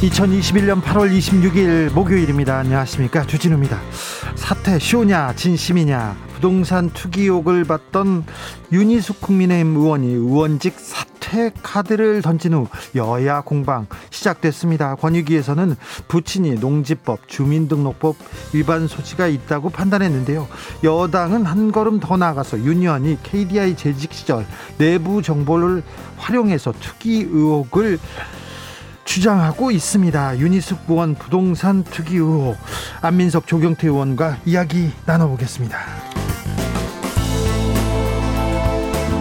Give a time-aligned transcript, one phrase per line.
[0.00, 2.56] 2021년 8월 26일 목요일입니다.
[2.56, 3.26] 안녕하십니까.
[3.26, 3.78] 주진우입니다.
[4.34, 8.24] 사태 쇼냐, 진심이냐, 부동산 투기 욕을 받던
[8.72, 14.94] 윤희숙 국민의힘 의원이 의원직 사퇴 카드를 던진 후 여야 공방 시작됐습니다.
[14.94, 15.76] 권익위에서는
[16.08, 18.16] 부친이 농지법, 주민등록법
[18.54, 20.48] 위반 소지가 있다고 판단했는데요.
[20.82, 24.46] 여당은 한 걸음 더 나아가서 윤 의원이 KDI 재직 시절
[24.78, 25.82] 내부 정보를
[26.16, 27.98] 활용해서 투기 의혹을
[29.10, 30.38] 주장하고 있습니다.
[30.38, 32.56] 유니스 의원 부동산 투기 의혹
[33.02, 36.09] 안민석 조경태 의원과 이야기 나눠보겠습니다.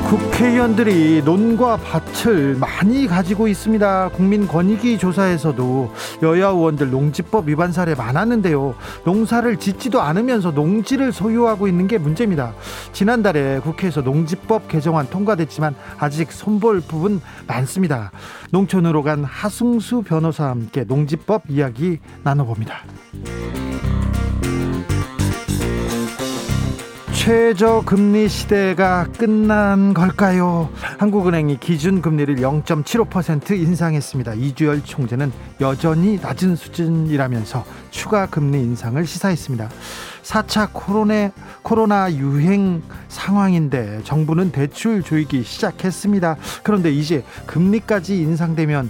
[0.10, 4.10] 국회의원들이 논과 밭을 많이 가지고 있습니다.
[4.10, 5.94] 국민권익위 조사에서도
[6.24, 8.74] 여야 의원들 농지법 위반 사례 많았는데요.
[9.06, 12.56] 농사를 짓지도 않으면서 농지를 소유하고 있는 게 문제입니다.
[12.92, 18.12] 지난달에 국회에서 농지법 개정안 통과됐지만 아직 손볼 부분 많습니다.
[18.50, 22.84] 농촌으로 간 하승수 변호사와 함께 농지법 이야기 나눠봅니다.
[27.30, 30.68] 최저금리 시대가 끝난 걸까요?
[30.98, 34.34] 한국은행이 기준금리를 0.75% 인상했습니다.
[34.34, 39.70] 이주열 총재는 여전히 낮은 수준이라면서 추가 금리 인상을 시사했습니다.
[40.24, 41.30] 4차 코로나,
[41.62, 46.36] 코로나 유행 상황인데 정부는 대출 조이기 시작했습니다.
[46.64, 48.90] 그런데 이제 금리까지 인상되면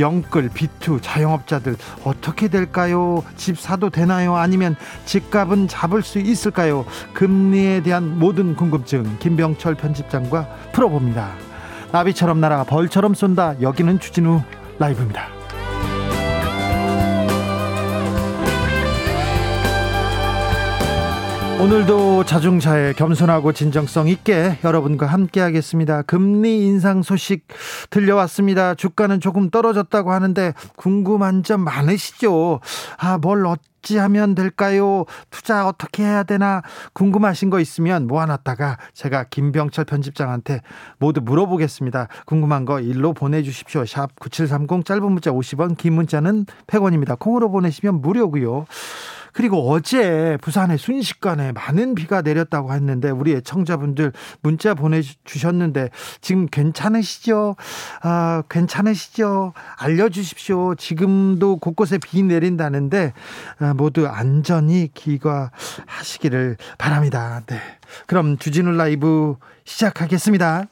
[0.00, 3.22] 영끌, 비투, 자영업자들 어떻게 될까요?
[3.36, 4.36] 집 사도 되나요?
[4.36, 6.84] 아니면 집값은 잡을 수 있을까요?
[7.14, 11.30] 금리에 대한 모든 궁금증 김병철 편집장과 풀어봅니다.
[11.92, 13.60] 나비처럼 날아 벌처럼 쏜다.
[13.60, 14.42] 여기는 주진우
[14.78, 15.39] 라이브입니다.
[21.60, 26.00] 오늘도 자중차에 겸손하고 진정성 있게 여러분과 함께 하겠습니다.
[26.00, 27.46] 금리 인상 소식
[27.90, 28.74] 들려왔습니다.
[28.74, 32.60] 주가는 조금 떨어졌다고 하는데 궁금한 점 많으시죠?
[32.96, 35.04] 아, 뭘 어찌 하면 될까요?
[35.28, 36.62] 투자 어떻게 해야 되나
[36.94, 40.62] 궁금하신 거 있으면 모아놨다가 제가 김병철 편집장한테
[40.98, 42.08] 모두 물어보겠습니다.
[42.24, 43.84] 궁금한 거 일로 보내주십시오.
[43.84, 47.18] 샵 9730 짧은 문자 50원 긴 문자는 100원입니다.
[47.18, 48.64] 콩으로 보내시면 무료고요.
[49.32, 57.56] 그리고 어제 부산에 순식간에 많은 비가 내렸다고 했는데 우리 애청자분들 문자 보내주셨는데 지금 괜찮으시죠?
[58.02, 59.52] 아, 괜찮으시죠?
[59.78, 60.74] 알려주십시오.
[60.76, 63.12] 지금도 곳곳에 비 내린다는데
[63.60, 67.42] 아, 모두 안전히 귀가하시기를 바랍니다.
[67.46, 67.60] 네.
[68.06, 70.66] 그럼 주진우 라이브 시작하겠습니다.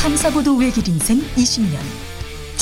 [0.00, 1.93] 탐사보도 외길 인생 20년.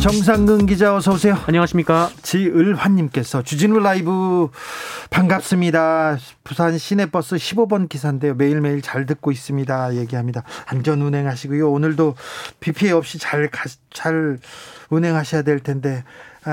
[0.00, 1.36] 정상근 기자 어서 오세요.
[1.46, 2.08] 안녕하십니까.
[2.22, 4.48] 지을환님께서 주진우 라이브
[5.10, 6.18] 반갑습니다.
[6.44, 8.34] 부산 시내버스 15번 기사인데요.
[8.34, 9.96] 매일매일 잘 듣고 있습니다.
[9.96, 10.44] 얘기합니다.
[10.66, 11.68] 안전 운행하시고요.
[11.70, 12.14] 오늘도
[12.60, 14.38] 비 피해 없이 잘, 가, 잘
[14.88, 16.04] 운행하셔야 될 텐데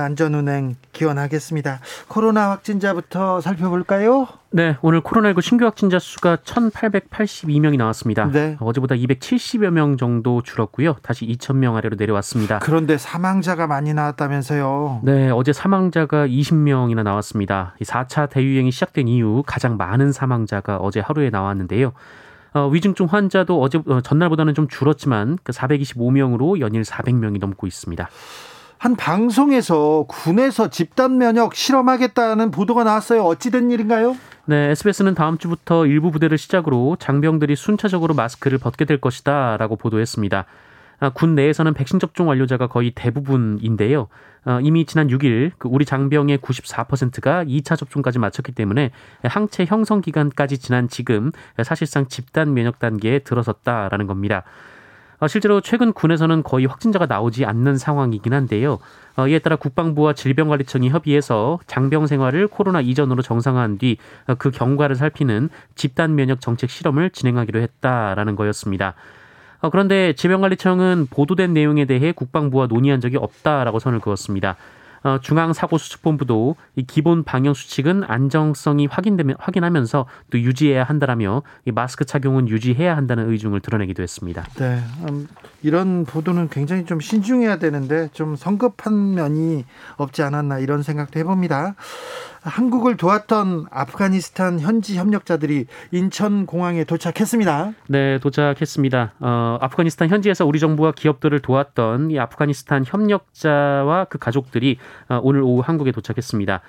[0.03, 1.79] 안전운행 기원하겠습니다.
[2.07, 4.27] 코로나 확진자부터 살펴볼까요?
[4.51, 8.29] 네, 오늘 코로나19 신규 확진자 수가 1,882명이 나왔습니다.
[8.31, 8.55] 네.
[8.59, 10.95] 어제보다 270여 명 정도 줄었고요.
[11.01, 12.59] 다시 2,000명 아래로 내려왔습니다.
[12.59, 15.01] 그런데 사망자가 많이 나왔다면서요?
[15.03, 17.75] 네, 어제 사망자가 20명이나 나왔습니다.
[17.81, 21.91] 4차 대유행이 시작된 이후 가장 많은 사망자가 어제 하루에 나왔는데요.
[22.55, 28.09] 어, 위중증 환자도 어제 어, 전날보다는 좀 줄었지만 그 425명으로 연일 400명이 넘고 있습니다.
[28.85, 33.23] 한 방송에서 군에서 집단 면역 실험하겠다는 보도가 나왔어요.
[33.23, 34.15] 어찌된 일인가요?
[34.45, 40.45] 네, SBS는 다음 주부터 일부 부대를 시작으로 장병들이 순차적으로 마스크를 벗게 될 것이다라고 보도했습니다.
[40.99, 44.07] 아, 군 내에서는 백신 접종 완료자가 거의 대부분인데요.
[44.45, 48.91] 어, 이미 지난 6일 그 우리 장병의 94%가 2차 접종까지 마쳤기 때문에
[49.23, 51.31] 항체 형성 기간까지 지난 지금
[51.63, 54.43] 사실상 집단 면역 단계에 들어섰다라는 겁니다.
[55.25, 58.77] 어, 실제로 최근 군에서는 거의 확진자가 나오지 않는 상황이긴 한데요.
[59.15, 63.97] 어, 이에 따라 국방부와 질병관리청이 협의해서 장병 생활을 코로나 이전으로 정상화한 뒤
[64.37, 68.93] 그 경과를 살피는 집단 면역 정책 실험을 진행하기로 했다라는 거였습니다.
[69.61, 74.57] 어, 그런데 질병관리청은 보도된 내용에 대해 국방부와 논의한 적이 없다라고 선을 그었습니다.
[75.05, 82.49] 어, 중앙사고수습본부도 이 기본 방역 수칙은 안정성이 확인되면 확인하면서 또 유지해야 한다라며 이 마스크 착용은
[82.49, 84.43] 유지해야 한다는 의중을 드러내기도 했습니다.
[84.57, 85.27] 네, 음,
[85.61, 89.65] 이런 보도는 굉장히 좀 신중해야 되는데 좀 성급한 면이
[89.97, 91.75] 없지 않았나 이런 생각도 해봅니다.
[92.45, 97.73] 한국을 도왔던 아프가니스탄 현지 협력자들이 인천 공항에 도착했습니다.
[97.87, 99.13] 네, 도착했습니다.
[99.19, 104.77] 어, 아프가니스탄 현지에서 우리 정부와 기업들을 도왔던 이 아프가니스탄 협력자와 그 가족들이
[105.09, 106.61] 어, 오늘 오후 한국에 도착했습니다.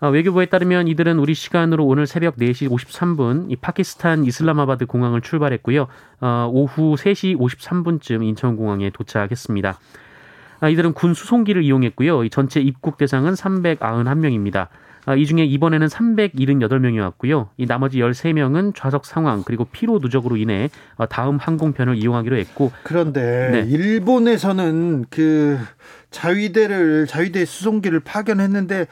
[0.00, 5.88] 어, 외교부에 따르면 이들은 우리 시간으로 오늘 새벽 4시 53분 이 파키스탄 이슬라마바드 공항을 출발했고요.
[6.20, 9.78] 어, 오후 3시 53분쯤 인천공항에 도착했습니다.
[10.60, 12.24] 아, 이들은 군 수송기를 이용했고요.
[12.24, 14.68] 이 전체 입국 대상은 391명입니다.
[15.08, 17.48] 아, 이 중에 이번에는 378명이 왔고요.
[17.56, 23.48] 이 나머지 13명은 좌석 상황 그리고 피로 누적으로 인해 어, 다음 항공편을 이용하기로 했고 그런데
[23.50, 23.70] 네.
[23.70, 25.58] 일본에서는 그
[26.10, 28.86] 자위대를 자위대 수송기를 파견했는데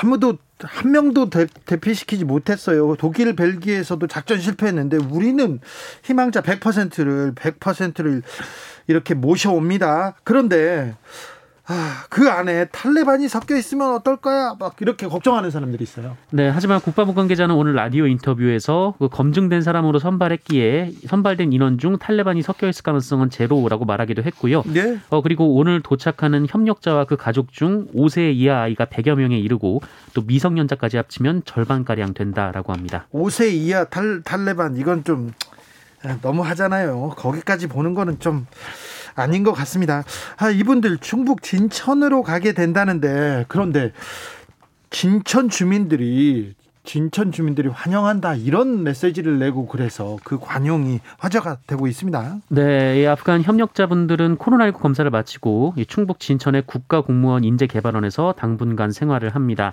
[0.00, 2.94] 아무도 한 명도 대, 대피시키지 못했어요.
[2.96, 5.58] 독일, 벨기에에서도 작전 실패했는데 우리는
[6.04, 8.22] 희망자 100%를 100%를
[8.86, 10.14] 이렇게 모셔옵니다.
[10.22, 10.94] 그런데
[11.70, 14.56] 아, 그 안에 탈레반이 섞여 있으면 어떨 거야?
[14.58, 16.16] 막 이렇게 걱정하는 사람들이 있어요.
[16.30, 22.40] 네, 하지만 국방부 관계자는 오늘 라디오 인터뷰에서 그 검증된 사람으로 선발했기에 선발된 인원 중 탈레반이
[22.40, 24.62] 섞여 있을 가능성은 제로라고 말하기도 했고요.
[24.66, 24.98] 네.
[25.10, 29.82] 어, 그리고 오늘 도착하는 협력자와 그 가족 중 5세 이하 아이가 100여 명에 이르고
[30.14, 33.06] 또 미성년자까지 합치면 절반가량 된다라고 합니다.
[33.12, 35.32] 5세 이하 탈, 탈레반 이건 좀
[36.22, 37.12] 너무 하잖아요.
[37.16, 38.46] 거기까지 보는 거는 좀
[39.20, 40.04] 아닌 것 같습니다.
[40.36, 43.92] 아, 이분들 충북 진천으로 가게 된다는데 그런데
[44.90, 46.54] 진천 주민들이
[46.88, 52.38] 진천 주민들이 환영한다 이런 메시지를 내고 그래서 그 관용이 화제가 되고 있습니다.
[52.48, 59.72] 네, 이 아프간 협력자분들은 코로나19 검사를 마치고 충북 진천의 국가공무원 인재개발원에서 당분간 생활을 합니다.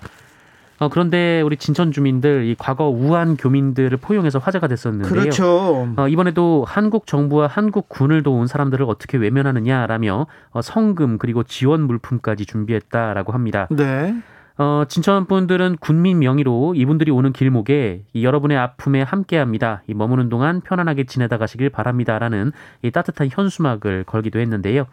[0.78, 5.12] 어, 그런데 우리 진천 주민들 이 과거 우한 교민들을 포용해서 화제가 됐었는데요.
[5.12, 5.88] 그렇죠.
[5.96, 12.46] 어, 이번에도 한국 정부와 한국 군을 도운 사람들을 어떻게 외면하느냐라며 어, 성금 그리고 지원 물품까지
[12.46, 13.68] 준비했다라고 합니다.
[13.70, 14.14] 네.
[14.58, 19.82] 어, 진천 분들은 군민 명의로 이분들이 오는 길목에 이 여러분의 아픔에 함께합니다.
[19.86, 22.52] 이 머무는 동안 편안하게 지내다 가시길 바랍니다라는
[22.82, 24.86] 이 따뜻한 현수막을 걸기도 했는데요.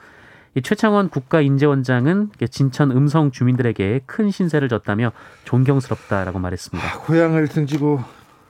[0.55, 5.11] 이 최창원 국가인재원장은 진천 음성 주민들에게 큰 신세를 졌다며
[5.45, 6.87] 존경스럽다라고 말했습니다.
[6.87, 8.01] 아, 고향을 등지고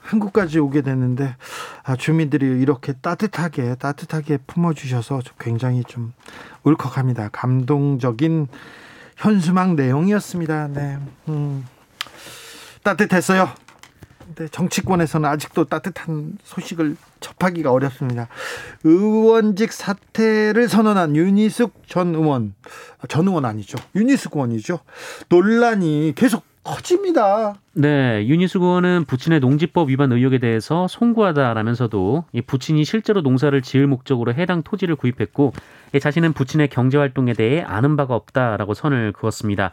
[0.02, 1.34] 한국까지 오게 됐는데
[1.82, 6.12] 아, 주민들이 이렇게 따뜻하게 따뜻하게 품어주셔서 굉장히 좀
[6.62, 7.30] 울컥합니다.
[7.32, 8.48] 감동적인
[9.16, 10.68] 현수막 내용이었습니다.
[10.68, 10.98] 네,
[11.28, 11.64] 음,
[12.82, 13.48] 따뜻했어요.
[14.34, 18.28] 근데 정치권에서는 아직도 따뜻한 소식을 접하기가 어렵습니다.
[18.82, 22.54] 의원직 사퇴를 선언한 윤희숙 전 의원,
[23.08, 23.78] 전 의원 아니죠.
[23.94, 24.80] 윤희숙 의원이죠.
[25.28, 27.54] 논란이 계속 커집니다.
[27.74, 34.62] 네, 윤희숙 의원은 부친의 농지법 위반 의혹에 대해서 송구하다라면서도 부친이 실제로 농사를 지을 목적으로 해당
[34.62, 35.52] 토지를 구입했고
[36.00, 39.72] 자신은 부친의 경제 활동에 대해 아는 바가 없다라고 선을 그었습니다.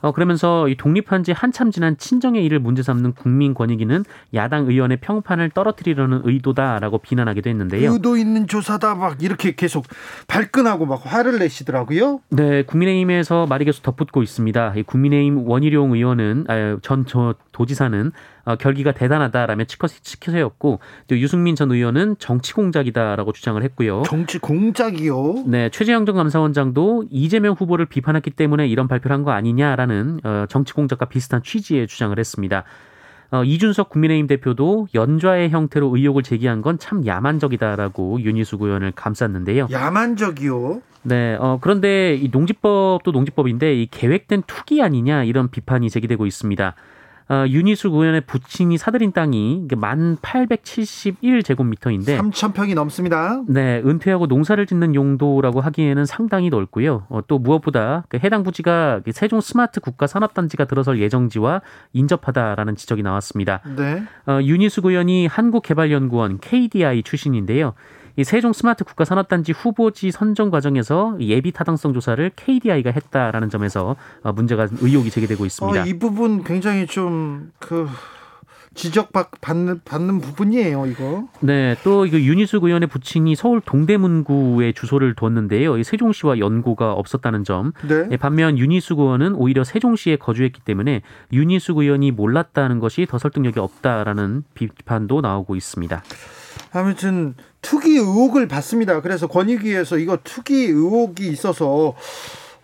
[0.00, 5.50] 어, 그러면서 이 독립한 지 한참 지난 친정의 일을 문제 삼는 국민권익위는 야당 의원의 평판을
[5.50, 7.92] 떨어뜨리려는 의도다라고 비난하기도 했는데요.
[7.92, 9.86] 의도 있는 조사다 막 이렇게 계속
[10.28, 12.20] 발끈하고 막 화를 내시더라고요.
[12.30, 14.74] 네, 국민의힘에서 말이 계속 덧붙고 있습니다.
[14.76, 18.12] 이 국민의힘 원희룡 의원은 아, 전 저 도지사는
[18.48, 24.04] 어, 결기가 대단하다라며 치켜세웠고 또 유승민 전 의원은 정치 공작이다라고 주장을 했고요.
[24.06, 25.44] 정치 공작이요?
[25.46, 30.72] 네, 최재형 전 감사원장도 이재명 후보를 비판했기 때문에 이런 발표를 한 거 아니냐라는 어, 정치
[30.72, 32.64] 공작과 비슷한 취지의 주장을 했습니다.
[33.30, 39.66] 어, 이준석 국민의힘 대표도 연좌의 형태로 의혹을 제기한 건 참 야만적이다라고 윤희숙 의원을 감쌌는데요.
[39.70, 40.80] 야만적이요?
[41.02, 46.74] 네, 어, 그런데 이 농지법도 농지법인데 이 계획된 투기 아니냐 이런 비판이 제기되고 있습니다.
[47.30, 53.42] 어, 윤희숙 의원의 부친이 사들인 땅이 만 871제곱미터인데 3천 평이 넘습니다.
[53.46, 57.04] 네, 은퇴하고 농사를 짓는 용도라고 하기에는 상당히 넓고요.
[57.10, 61.60] 어, 또 무엇보다 그 해당 부지가 세종 스마트 국가 산업단지가 들어설 예정지와
[61.92, 63.60] 인접하다라는 지적이 나왔습니다.
[63.76, 64.02] 네.
[64.26, 67.74] 어, 윤희숙 의원이 한국개발연구원 KDI 출신인데요.
[68.18, 73.94] 이 세종 스마트 국가 산업단지 후보지 선정 과정에서 예비 타당성 조사를 KDI가 했다라는 점에서
[74.24, 75.82] 어, 문제가 의혹이 제기되고 있습니다.
[75.82, 77.88] 어, 이 부분 굉장히 좀그
[78.78, 81.28] 지적받는 받는 부분이에요, 이거.
[81.40, 85.82] 네, 또 이거 윤희숙 의원의 부친이 서울 동대문구에 주소를 뒀는데요.
[85.82, 87.72] 세종시와 연고가 없었다는 점.
[87.88, 88.06] 네.
[88.12, 94.44] 예, 반면 윤희숙 의원은 오히려 세종시에 거주했기 때문에 윤희숙 의원이 몰랐다는 것이 더 설득력이 없다라는
[94.54, 96.02] 비판도 나오고 있습니다.
[96.72, 99.00] 아무튼 투기 의혹을 받습니다.
[99.00, 101.94] 그래서 권익위에서 이거 투기 의혹이 있어서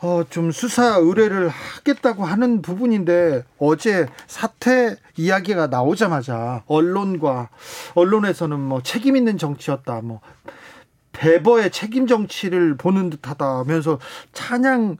[0.01, 7.51] 어, 좀 수사 의뢰를 하겠다고 하는 부분인데 어제 사퇴 이야기가 나오자마자 언론과
[7.95, 10.01] 언론에서는 뭐 책임 있는 정치였다.
[10.03, 10.21] 뭐
[11.13, 13.99] 배버의 책임 정치를 보는 듯하다면서
[14.33, 14.97] 찬양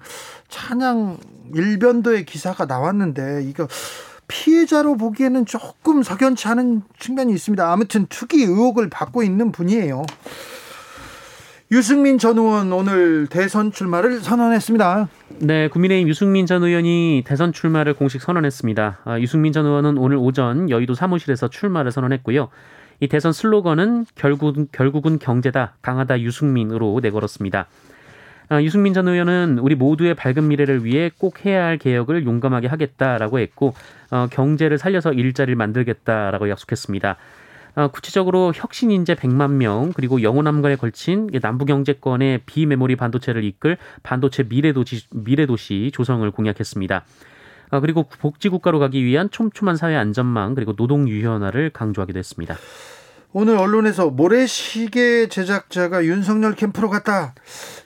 [0.49, 1.19] 찬양
[1.55, 3.69] 일변도의 기사가 나왔는데 이거
[4.29, 7.71] 피해자로 보기에는 조금 석연치 않은 측면이 있습니다.
[7.71, 10.05] 아무튼 투기 의혹을 받고 있는 분이에요.
[11.71, 15.09] 유승민 전 의원 오늘 대선 출마를 선언했습니다.
[15.39, 18.99] 네, 국민의힘 유승민 전 의원이 대선 출마를 공식 선언했습니다.
[19.05, 22.49] 아, 유승민 전 의원은 오늘 오전 여의도 사무실에서 출마를 선언했고요.
[23.01, 27.67] 이 대선 슬로건은 결국, 결국은 경제다, 강하다 유승민으로 내걸었습니다.
[28.51, 33.39] 아, 유승민 전 의원은 우리 모두의 밝은 미래를 위해 꼭 해야 할 개혁을 용감하게 하겠다라고
[33.39, 33.75] 했고
[34.11, 37.17] 어, 경제를 살려서 일자리를 만들겠다라고 약속했습니다.
[37.77, 44.45] 어, 구체적으로 혁신 인재 100만 명 그리고 영호남관에 걸친 남부 경제권의 비메모리 반도체를 이끌 반도체
[44.45, 47.05] 미래도시 미래도시 조성을 공약했습니다.
[47.71, 52.57] 어, 그리고 복지국가로 가기 위한 촘촘한 사회 안전망 그리고 노동 유연화를 강조하기도 했습니다.
[53.37, 57.35] 오늘 언론에서 모래시계 제작자가 윤석열 캠프로 갔다.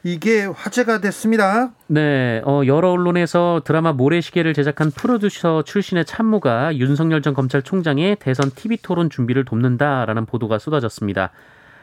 [0.04, 1.70] 이게 화제가 됐습니다.
[1.88, 8.78] 네, 어, 여러 언론에서 드라마 모래시계를 제작한 프로듀서 출신의 참모가 윤석열 전 검찰총장의 대선 TV
[8.82, 11.30] 토론 준비를 돕는다라는 보도가 쏟아졌습니다.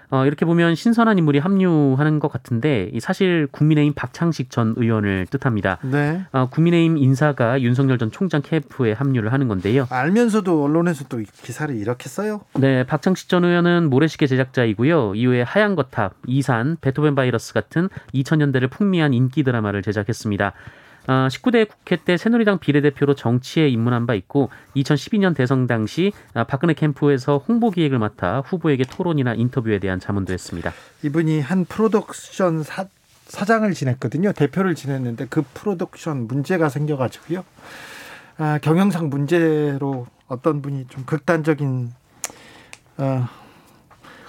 [0.09, 5.79] 어, 이렇게 보면 신선한 인물이 합류하는 것 같은데 사실 국민의힘 박창식 전 의원을 뜻합니다.
[5.83, 6.25] 네.
[6.31, 9.87] 어, 국민의힘 인사가 윤석열 전 총장 캠프에 합류를 하는 건데요.
[9.89, 12.41] 알면서도 언론에서 또 기사를 이렇게 써요?
[12.55, 15.15] 네, 박창식 전 의원은 모래시계 제작자이고요.
[15.15, 20.53] 이후에 하얀 거탑, 이산, 베토벤 바이러스 같은 2000년대를 풍미한 인기 드라마를 제작했습니다.
[21.05, 26.73] 19대 아, 국회 때 새누리당 비례대표로 정치에 입문한 바 있고 2012년 대선 당시 아, 박근혜
[26.73, 30.73] 캠프에서 홍보 기획을 맡아 후보에게 토론이나 인터뷰에 대한 자문도 했습니다.
[31.03, 32.87] 이분이 한 프로덕션 사,
[33.27, 34.33] 사장을 지냈거든요.
[34.33, 37.43] 대표를 지냈는데 그 프로덕션 문제가 생겨가지고요.
[38.37, 41.93] 아, 경영상 문제로 어떤 분이 좀 극단적인
[42.97, 43.27] 어,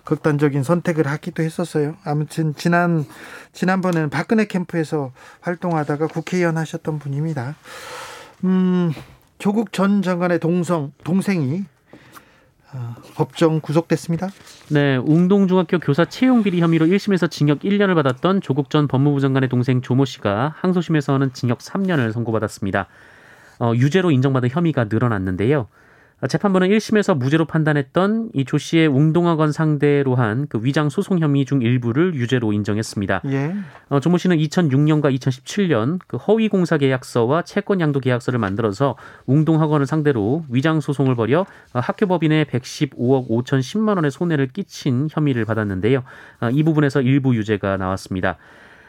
[0.06, 1.96] 극단적인 선택을 하기도 했었어요.
[2.04, 3.04] 아무튼 지난
[3.52, 7.56] 지난번에는 박근혜 캠프에서 활동하다가 국회의원 하셨던 분입니다.
[8.44, 8.92] 음,
[9.38, 11.64] 조국 전 장관의 동성 동생이
[12.72, 14.28] 어, 법정 구속됐습니다.
[14.70, 19.82] 네, 웅동중학교 교사 채용 비리 혐의로 1심에서 징역 1년을 받았던 조국 전 법무부 장관의 동생
[19.82, 22.86] 조모 씨가 항소심에서는 징역 3년을 선고받았습니다.
[23.58, 25.68] 어, 유죄로 인정받은 혐의가 늘어났는데요.
[26.28, 31.60] 재판부는 1심에서 무죄로 판단했던 이 조 씨의 웅동학원 상대로 한 그 위장 소송 혐의 중
[31.60, 33.22] 일부를 유죄로 인정했습니다.
[33.26, 33.54] 예.
[33.90, 38.96] 어, 조모 씨는 2006년과 2017년 그 허위 공사 계약서와 채권 양도 계약서를 만들어서
[39.26, 46.02] 웅동학원을 상대로 위장 소송을 벌여 어, 학교법인에 115억 5천 10만 원의 손해를 끼친 혐의를 받았는데요.
[46.40, 48.38] 어, 이 부분에서 일부 유죄가 나왔습니다.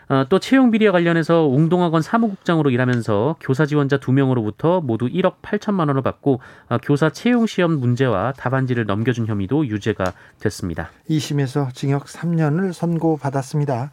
[0.10, 5.90] 어, 또 채용 비리와 관련해서 웅동학원 사무국장으로 일하면서 교사 지원자 두 명으로부터 모두 1억 8천만
[5.90, 10.90] 원을 받고 어, 교사 채용 시험 문제와 답안지를 넘겨준 혐의도 유죄가 됐습니다.
[11.10, 13.92] 2심에서 징역 3년을 선고받았습니다.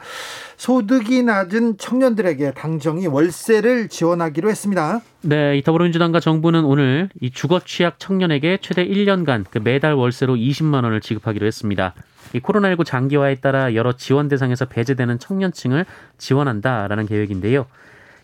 [0.57, 5.01] 소득이 낮은 청년들에게 당정이 월세를 지원하기로 했습니다.
[5.23, 10.85] 네, 이 더불어민주당과 정부는 오늘 이 주거 취약 청년에게 최대 1년간 그 매달 월세로 20만
[10.85, 11.95] 원을 지급하기로 했습니다.
[12.35, 15.87] 이 코로나19 장기화에 따라 여러 지원 대상에서 배제되는 청년층을
[16.19, 17.67] 지원한다라는 계획인데요.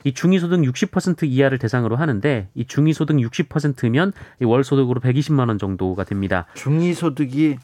[0.04, 4.12] 이 중위소득 60% 이하를 대상으로 하는데 이 중위소득 60%면
[4.42, 6.46] 월 소득으로 120만 원 정도가 됩니다.
[6.54, 7.58] 중위소득이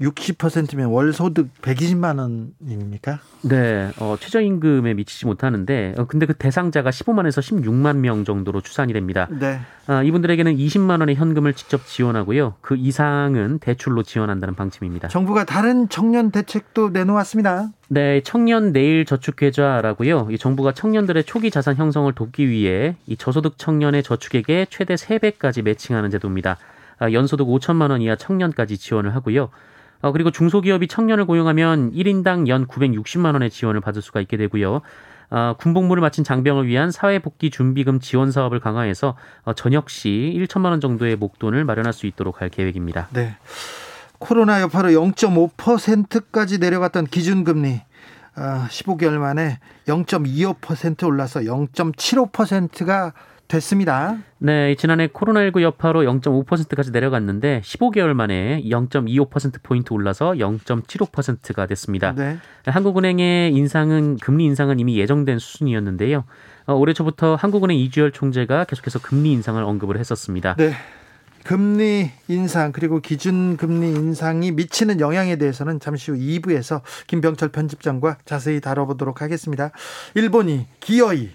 [0.00, 3.18] 60%면 월 소득 120만 원입니까?
[3.42, 9.28] 네, 어, 최저임금에 미치지 못하는데, 어, 근데 그 대상자가 15만에서 16만 명 정도로 추산이 됩니다.
[9.30, 9.60] 네.
[9.86, 12.54] 아, 이분들에게는 20만 원의 현금을 직접 지원하고요.
[12.60, 15.08] 그 이상은 대출로 지원한다는 방침입니다.
[15.08, 17.70] 정부가 다른 청년 대책도 내놓았습니다.
[17.88, 20.28] 네, 청년 내일 저축 계좌라고요.
[20.30, 26.10] 이 정부가 청년들의 초기 자산 형성을 돕기 위해 이 저소득 청년의 저축액에 최대 3배까지 매칭하는
[26.10, 26.58] 제도입니다.
[26.98, 29.50] 아, 연소득 5천만 원 이하 청년까지 지원을 하고요.
[30.00, 34.82] 어, 그리고 중소기업이 청년을 고용하면 1인당 연 960만 원의 지원을 받을 수가 있게 되고요.
[35.30, 40.80] 어, 군복무를 마친 장병을 위한 사회복지 준비금 지원 사업을 강화해서 어, 전역 시 1천만 원
[40.80, 43.08] 정도의 목돈을 마련할 수 있도록 할 계획입니다.
[43.12, 43.36] 네.
[44.18, 47.82] 코로나 여파로 0.5%까지 내려갔던 기준금리
[48.36, 53.12] 15개월 아, 만에 0.25% 올라서 0.75%가
[53.48, 54.18] 됐습니다.
[54.38, 62.12] 네, 지난해 코로나19 여파로 0.5%까지 내려갔는데 15개월 만에 0.25%포인트 올라서 0.75%가 됐습니다.
[62.14, 62.38] 네.
[62.66, 66.24] 한국은행의 인상은 금리 인상은 이미 예정된 수준이었는데요.
[66.66, 70.56] 어, 올해 초부터 한국은행 이주열 총재가 계속해서 금리 인상을 언급을 했었습니다.
[70.56, 70.72] 네.
[71.44, 78.60] 금리 인상 그리고 기준 금리 인상이 미치는 영향에 대해서는 잠시 후 2부에서 김병철 편집장과 자세히
[78.60, 79.70] 다뤄보도록 하겠습니다.
[80.16, 81.30] 일본이 기어이,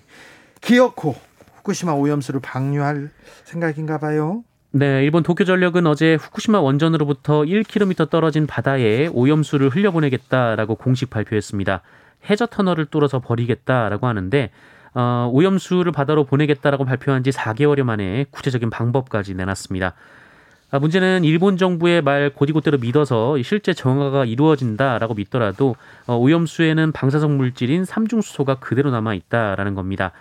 [0.59, 1.15] 기어코
[1.61, 3.09] 후쿠시마 오염수를 방류할
[3.43, 4.43] 생각인가 봐요.
[4.71, 11.81] 네, 일본 도쿄전력은 어제 후쿠시마 원전으로부터 1km 떨어진 바다에 오염수를 흘려보내겠다라고 공식 발표했습니다.
[12.29, 14.49] 해저 터널을 뚫어서 버리겠다라고 하는데
[14.93, 19.93] 어, 오염수를 바다로 보내겠다라고 발표한 지 4개월여 만에 구체적인 방법까지 내놨습니다.
[20.73, 25.75] 아, 문제는 일본 정부의 말 고디고대로 믿어서 실제 정화가 이루어진다라고 믿더라도
[26.07, 30.11] 어, 오염수에는 방사성 물질인 삼중수소가 그대로 남아 있다라는 겁니다.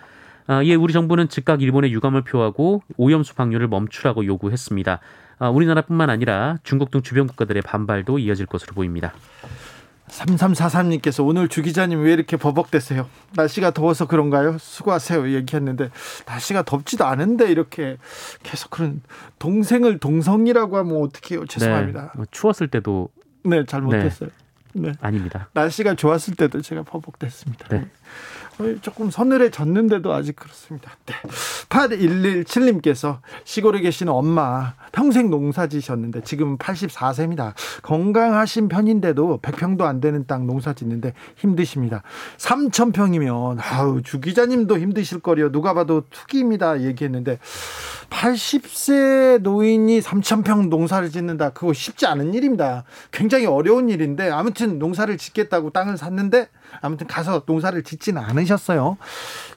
[0.51, 4.99] 아, 이에 우리 정부는 즉각 일본에 유감을 표하고 오염수 방류를 멈추라고 요구했습니다.
[5.39, 9.13] 아, 우리나라뿐만 아니라 중국 등 주변 국가들의 반발도 이어질 것으로 보입니다.
[10.09, 13.09] 3343님께서 오늘 주 기자님 왜 이렇게 버벅대세요?
[13.37, 14.59] 날씨가 더워서 그런가요?
[14.59, 15.31] 수고하세요.
[15.35, 15.91] 얘기했는데
[16.27, 17.97] 날씨가 덥지도 않은데 이렇게
[18.43, 19.03] 계속 그런
[19.39, 21.47] 동생을 동성이라고 하면 어떡해요?
[21.47, 22.03] 죄송합니다.
[22.03, 23.09] 네, 뭐 추웠을 때도
[23.45, 24.31] 네, 잘 못했어요.
[24.73, 24.89] 네.
[24.89, 24.93] 네.
[25.01, 25.49] 아닙니다.
[25.53, 27.69] 날씨가 좋았을 때도 제가 버벅댔습니다.
[27.69, 27.89] 네.
[28.81, 30.93] 조금 서늘해졌는데도 아직 그렇습니다.
[31.07, 31.15] 네.
[31.69, 37.55] 8117님께서 시골에 계시는 엄마 평생 농사 지셨는데 지금 84세입니다.
[37.83, 42.03] 건강하신 편인데도 100평도 안 되는 땅 농사 짓는데 힘드십니다.
[42.39, 45.53] 3,000평이면 아우 주 기자님도 힘드실 거리요.
[45.53, 46.83] 누가 봐도 투기입니다.
[46.83, 47.39] 얘기했는데
[48.11, 51.51] 80세 노인이 3,000평 농사를 짓는다.
[51.51, 52.85] 그거 쉽지 않은 일입니다.
[53.13, 56.49] 굉장히 어려운 일인데 아무튼 농사를 짓겠다고 땅을 샀는데
[56.81, 58.97] 아무튼 가서 농사를 짓지는 않으셨어요.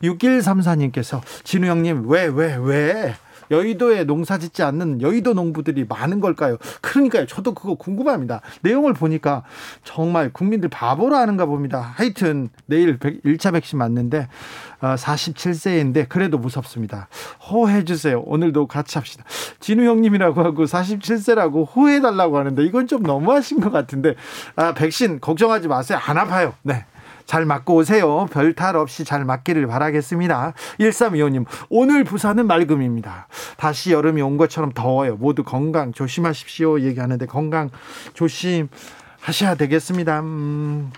[0.02, 3.16] 6134님께서 진우 형님 왜 왜, 왜?
[3.52, 6.58] 여의도에 농사 짓지 않는 여의도 농부들이 많은 걸까요?
[6.82, 7.26] 그러니까요.
[7.26, 8.42] 저도 그거 궁금합니다.
[8.62, 9.44] 내용을 보니까
[9.84, 11.80] 정말 국민들 바보로 하는가 봅니다.
[11.80, 14.28] 하여튼 내일 1차 백신 맞는데
[14.80, 17.08] 47세인데 어, 그래도 무섭습니다.
[17.50, 18.22] 호해 주세요.
[18.26, 19.24] 오늘도 같이 합시다.
[19.60, 24.16] 진우 형님이라고 하고 47세라고 호해 달라고 하는데 이건 좀 너무하신 것 같은데
[24.56, 26.00] 아, 백신 걱정하지 마세요.
[26.04, 26.54] 안 아파요.
[26.64, 26.86] 네.
[27.26, 28.28] 잘 맞고 오세요.
[28.32, 30.54] 별 탈 없이 잘 맞기를 바라겠습니다.
[30.80, 33.28] 1325님, 오늘 부산은 맑음입니다.
[33.58, 35.16] 다시 여름이 온 것처럼 더워요.
[35.16, 36.82] 모두 건강 조심하십시오.
[36.82, 37.70] 얘기하는데 건강
[38.14, 40.20] 조심하셔야 되겠습니다.
[40.20, 40.92] 음,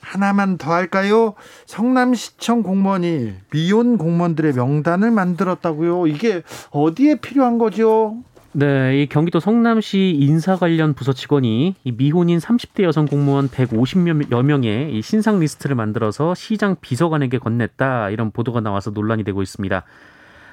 [0.00, 1.34] 하나만 더 할까요?
[1.66, 6.06] 성남시청 공무원이 미혼 공무원들의 명단을 만들었다고요.
[6.06, 8.16] 이게 어디에 필요한 거죠?
[8.54, 14.94] 네, 이 경기도 성남시 인사 관련 부서 직원이 이 미혼인 30대 여성 공무원 150여 명의
[14.94, 19.84] 이 신상 리스트를 만들어서 시장 비서관에게 건넸다 이런 보도가 나와서 논란이 되고 있습니다.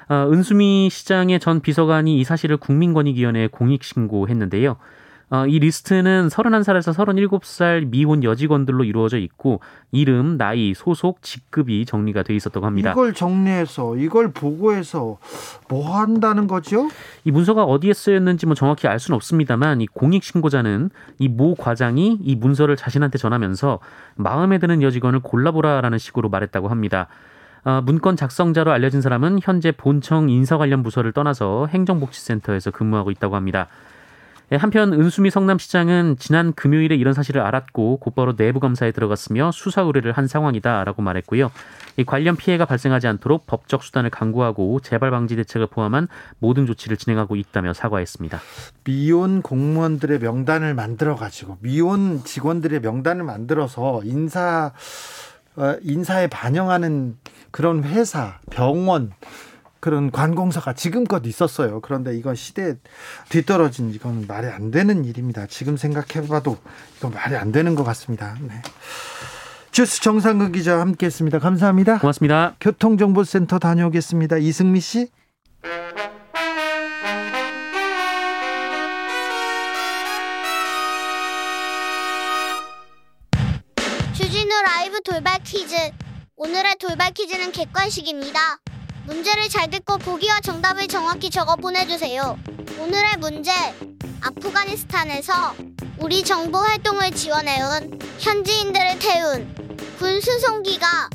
[0.08, 4.76] 어, 은수미 시장의 전 비서관이 이 사실을 국민권익위원회에 공익 신고했는데요.
[5.32, 9.60] 어, 이 리스트는 31살에서 37살 미혼 여직원들로 이루어져 있고
[9.92, 12.90] 이름, 나이, 소속, 직급이 정리가 돼 있었다고 합니다.
[12.90, 15.18] 이걸 정리해서 이걸 보고해서
[15.68, 16.88] 뭐 한다는 거죠?
[17.24, 22.18] 이 문서가 어디에 쓰였는지 뭐 정확히 알 수는 없습니다만 이 공익 신고자는 이 모 과장이
[22.20, 23.78] 이 문서를 자신한테 전하면서
[24.16, 27.06] 마음에 드는 여직원을 골라보라라는 식으로 말했다고 합니다.
[27.62, 33.68] 어, 문건 작성자로 알려진 사람은 현재 본청 인사 관련 부서를 떠나서 행정복지센터에서 근무하고 있다고 합니다.
[34.52, 40.10] 예, 한편 은수미 성남시장은 지난 금요일에 이런 사실을 알았고 곧바로 내부 검사에 들어갔으며 수사 의뢰를
[40.10, 41.52] 한 상황이다라고 말했고요.
[41.98, 46.08] 이 관련 피해가 발생하지 않도록 법적 수단을 강구하고 재발 방지 대책을 포함한
[46.40, 48.40] 모든 조치를 진행하고 있다며 사과했습니다.
[48.82, 54.72] 미혼 공무원들의 명단을 만들어 가지고 미혼 직원들의 명단을 만들어서 인사
[55.56, 57.16] 어, 인사에 반영하는
[57.52, 59.12] 그런 회사, 병원
[59.80, 61.80] 그런 관공서가 지금껏 있었어요.
[61.80, 62.74] 그런데 이건 시대에
[63.30, 65.46] 뒤떨어진 이건 말이 안 되는 일입니다.
[65.46, 66.58] 지금 생각해봐도
[66.98, 68.36] 이건 말이 안 되는 것 같습니다.
[68.40, 68.62] 네.
[69.72, 71.38] 주스 정상근 기자 함께했습니다.
[71.38, 71.98] 감사합니다.
[71.98, 72.56] 고맙습니다.
[72.60, 74.36] 교통정보센터 다녀오겠습니다.
[74.38, 75.08] 이승미 씨.
[84.12, 85.74] 주진우 라이브 돌발 퀴즈.
[86.36, 88.58] 오늘의 돌발 퀴즈는 객관식입니다.
[89.10, 92.38] 문제를 잘 듣고 보기와 정답을 정확히 적어 보내주세요.
[92.78, 93.50] 오늘의 문제.
[94.20, 95.56] 아프가니스탄에서
[95.98, 99.52] 우리 정보 활동을 지원해온 현지인들을 태운
[99.98, 101.10] 군 수송기가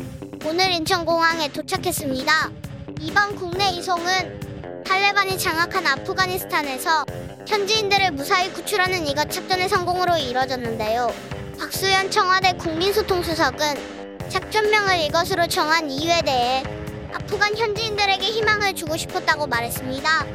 [0.46, 2.52] 오늘 인천공항에 도착했습니다.
[3.00, 7.06] 이번 국내 이송은 탈레반이 장악한 아프가니스탄에서
[7.48, 11.14] 현지인들을 무사히 구출하는 이것 작전의 성공으로 이뤄졌는데요.
[11.58, 16.85] 박수현 청와대 국민소통수석은 작전명을 이것으로 정한 이유에 대해
[17.16, 20.26] 아프간 현지인들에게 희망을 주고 싶었다고 말했습니다.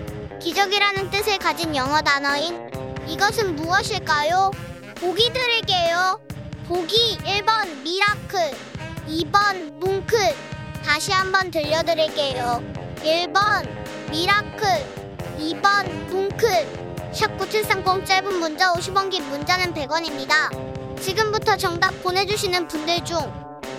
[0.40, 2.70] 기적이라는 뜻을 가진 영어 단어인
[3.06, 4.50] 이것은 무엇일까요?
[4.94, 6.18] 보기 드릴게요.
[6.66, 8.56] 보기 1번 miracle,
[9.08, 10.18] 2번 뭉클.
[10.82, 12.62] 다시 한번 들려드릴게요.
[12.96, 13.68] 1번
[14.10, 14.68] miracle,
[15.38, 16.48] 2번 뭉클.
[17.12, 20.98] 샵9730 짧은 문자 50원 긴 문자는 100원입니다.
[20.98, 23.18] 지금부터 정답 보내주시는 분들 중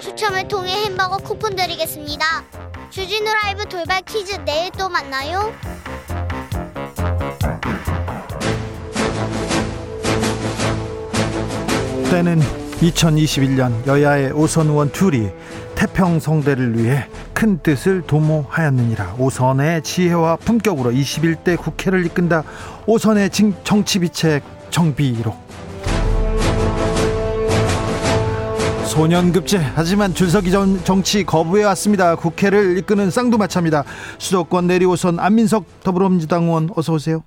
[0.02, 2.71] 추첨을 통해 햄버거 쿠폰 드리겠습니다.
[2.92, 5.54] 주진우 라이브 돌발 퀴즈 내일 또 만나요.
[12.12, 12.42] 때는
[12.82, 15.30] 2021년 여야의 오선 의원 둘이
[15.76, 22.44] 태평성대를 위해 큰 뜻을 도모하였느니라 오선의 지혜와 품격으로 21대 국회를 이끈다
[22.88, 25.51] 오선의 정치비책 정비록
[28.92, 33.86] 소년급제 하지만 줄서기 전 정치 거부해 왔습니다 국회를 이끄는 쌍두마차입니다
[34.18, 37.24] 수도권 내리오선 안민석 더불어민주당 의원 어서 오세요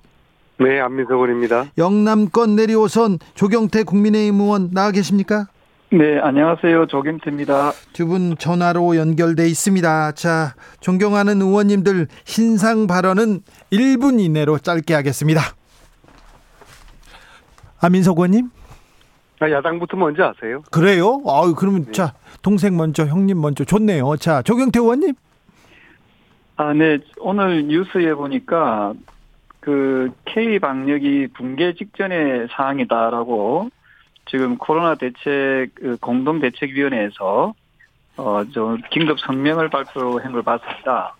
[0.57, 1.65] 네, 안민석 의원입니다.
[1.77, 5.47] 영남권 내리오선 조경태 국민의힘 의원 나와 계십니까?
[5.91, 6.85] 네, 안녕하세요.
[6.87, 7.73] 조경태입니다.
[7.91, 10.13] 두 분 전화로 연결돼 있습니다.
[10.13, 13.41] 자, 존경하는 의원님들 신상 발언은
[13.73, 15.41] 1분 이내로 짧게 하겠습니다.
[17.81, 18.49] 아민석 의원님?
[19.39, 20.61] 아, 야당부터 먼저 하세요.
[20.71, 21.21] 그래요?
[21.27, 24.15] 아유, 그러면 자, 동생 먼저, 형님 먼저 좋네요.
[24.17, 25.13] 자, 조경태 의원님?
[26.57, 26.99] 아, 네.
[27.19, 28.93] 오늘 뉴스에 보니까
[29.59, 33.69] 그 K 방역이 붕괴 직전의 상황이다라고
[34.27, 37.53] 지금 코로나 대책 그 공동 대책위원회에서
[38.17, 41.15] 어저 긴급 성명을 발표한 걸 봤습니다.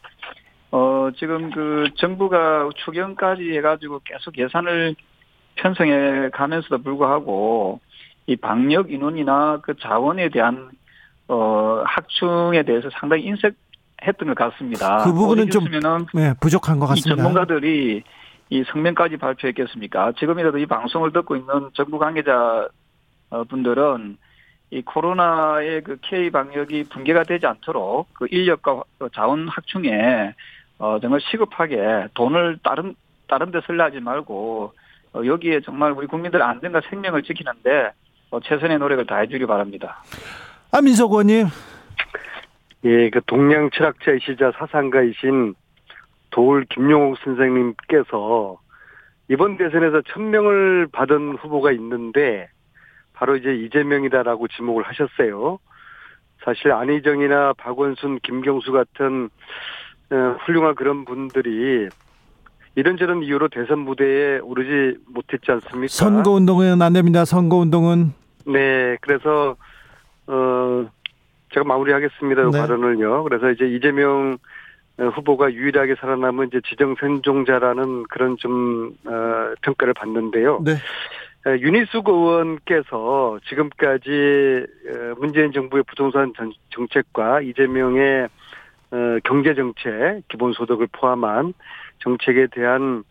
[0.71, 4.95] 어 지금 그 정부가 추경까지 해가지고 계속 예산을
[5.55, 7.79] 편성해 가면서도 불구하고
[8.27, 10.71] 이 방역 인원이나 그 자원에 대한
[11.27, 15.03] 어 학충에 대해서 상당히 인색했던 것 같습니다.
[15.03, 15.65] 그 부분은 좀
[16.13, 17.15] 네, 부족한 것이 같습니다.
[17.15, 18.03] 전문가들이
[18.49, 20.13] 이 성명까지 발표했겠습니까?
[20.19, 22.67] 지금이라도 이 방송을 듣고 있는 정부 관계자
[23.31, 24.17] 어, 분들은
[24.71, 28.83] 이 코로나의 그 K 방역이 붕괴가 되지 않도록 그 인력과
[29.13, 30.33] 자원 확충에
[30.79, 32.95] 어 정말 시급하게 돈을 다른
[33.27, 34.73] 다른 데 쓸려 하지 말고
[35.13, 37.91] 어 여기에 정말 우리 국민들 안전과 생명을 지키는데 어
[38.43, 40.03] 최선의 노력을 다해 주기 바랍니다.
[40.71, 41.47] 아 민석 의원님?
[42.85, 45.55] 예, 그 동양 철학자이시자 사상가이신
[46.29, 48.59] 도울 김용옥 선생님께서
[49.29, 52.47] 이번 대선에서 천명을 받은 후보가 있는데
[53.13, 55.59] 바로 이제 이재명이다라고 지목을 하셨어요.
[56.43, 59.29] 사실 안희정이나 박원순, 김경수 같은
[60.11, 61.89] 어, 훌륭한 그런 분들이
[62.75, 65.87] 이런저런 이유로 대선 무대에 오르지 못했지 않습니까?
[65.87, 67.25] 선거운동은 안 됩니다.
[67.25, 68.24] 선거운동은.
[68.45, 69.55] 네, 그래서
[70.27, 70.85] 어
[71.53, 72.41] 제가 마무리하겠습니다.
[72.41, 72.57] 이 네.
[72.59, 73.23] 발언을요.
[73.23, 74.37] 그래서 이제 이재명
[74.97, 80.61] 어, 후보가 유일하게 살아남은 이제 지정 선종자라는 그런 좀 어, 평가를 받는데요.
[80.63, 80.71] 네.
[81.47, 88.27] 에, 윤희숙 의원께서 지금까지 어, 문재인 정부의 부동산 전- 정책과 이재명의
[88.91, 91.53] 어, 경제 정책, 기본소득을 포함한
[91.99, 93.03] 정책에 대한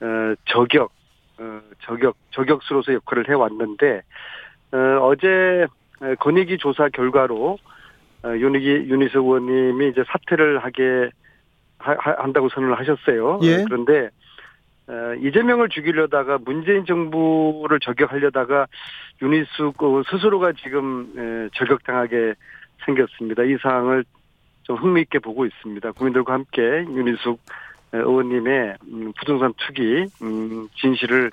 [0.00, 0.06] 어,
[0.46, 0.92] 저격,
[1.38, 4.02] 어, 저격, 저격수로서 역할을 해왔는데
[4.72, 4.76] 어,
[6.00, 7.58] 어, 권익위 조사 결과로
[8.24, 11.10] 어, 윤희기 윤희석 의원님이 이제 사퇴를 하게
[11.78, 13.40] 하- 하- 한다고 선언을 하셨어요.
[13.42, 13.62] 예.
[13.62, 14.10] 어, 그런데
[14.88, 18.66] 어, 이재명을 죽이려다가 문재인 정부를 저격하려다가
[19.20, 22.34] 윤희숙 어, 스스로가 지금 에, 저격당하게
[22.84, 23.42] 생겼습니다.
[23.44, 24.04] 이 사항을
[24.64, 25.92] 좀 흥미있게 보고 있습니다.
[25.92, 27.40] 국민들과 함께 윤희숙
[27.94, 31.30] 에, 의원님의 음, 부동산 투기 음, 진실을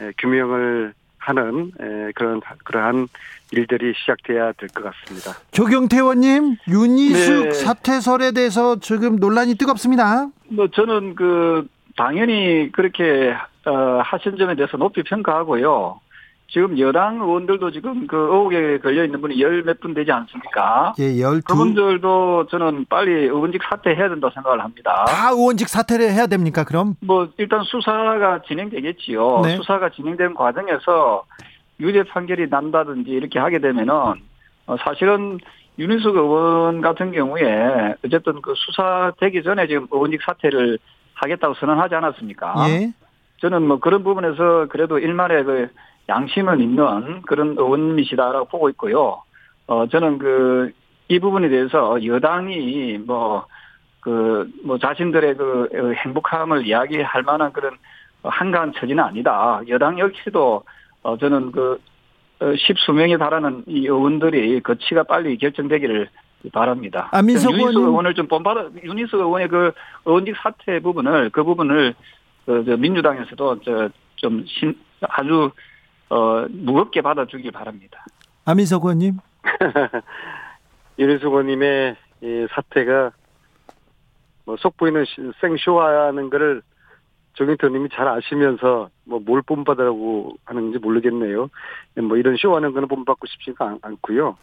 [0.00, 0.92] 에, 규명을
[1.26, 3.08] 하는 에, 그런 그러한
[3.52, 5.32] 일들이 시작돼야 될 것 같습니다.
[5.50, 7.50] 조경태 의원님, 윤희숙 네.
[7.52, 10.28] 사퇴설에 대해서 지금 논란이 뜨겁습니다.
[10.48, 13.34] 뭐 저는 그 당연히 그렇게
[13.66, 16.00] 어, 하신 점에 대해서 높이 평가하고요.
[16.48, 20.94] 지금 여당 의원들도 지금 그 의혹에 걸려 있는 분이 열 몇 분 되지 않습니까?
[21.00, 21.44] 예, 열두.
[21.52, 25.04] 그분들도 저는 빨리 의원직 사퇴해야 된다고 생각을 합니다.
[25.08, 26.94] 다 의원직 사퇴를 해야 됩니까, 그럼?
[27.00, 29.40] 뭐 일단 수사가 진행되겠지요.
[29.42, 29.56] 네.
[29.56, 31.24] 수사가 진행되는 과정에서
[31.80, 33.92] 유죄 판결이 난다든지 이렇게 하게 되면은
[34.66, 35.38] 어, 사실은
[35.78, 40.78] 윤희숙 의원 같은 경우에 어쨌든 그 수사되기 전에 지금 의원직 사퇴를
[41.14, 42.54] 하겠다고 선언하지 않았습니까?
[42.70, 42.92] 예.
[43.38, 45.68] 저는 뭐 그런 부분에서 그래도 일말의 그
[46.08, 49.22] 양심은 있는 그런 의원이시다라고 보고 있고요.
[49.66, 50.72] 어, 저는 그,
[51.08, 53.46] 이 부분에 대해서 여당이 뭐,
[54.00, 57.76] 그, 뭐 자신들의 그 행복함을 이야기할 만한 그런
[58.22, 59.60] 한가한 처지는 아니다.
[59.68, 60.62] 여당 역시도
[61.02, 61.80] 어, 저는 그
[62.40, 66.08] 어, 십수명에 달하는 이 의원들이 거취가 빨리 결정되기를
[66.52, 67.08] 바랍니다.
[67.12, 67.88] 안민석 윤희숙 의원님.
[67.88, 69.72] 의원을 좀 본받아 윤희숙 의원의 그
[70.04, 71.94] 의원직 사퇴 부분을 그 부분을
[72.44, 74.44] 그, 저 민주당에서도 저좀
[75.00, 75.50] 아주
[76.10, 78.04] 어, 무겁게 받아주길 바랍니다.
[78.44, 79.18] 안민석 의원님.
[80.98, 83.12] 윤희숙 의원님의 이 사태가
[84.44, 86.62] 뭐 속보이는 시- 생쇼하는 거를
[87.34, 91.50] 정인태 의원님이 잘 아시면서 뭐 뭘 본받으라고 하는지 모르겠네요.
[92.02, 94.36] 뭐 이런 쇼하는 거는 본받고 싶지가 않, 않고요.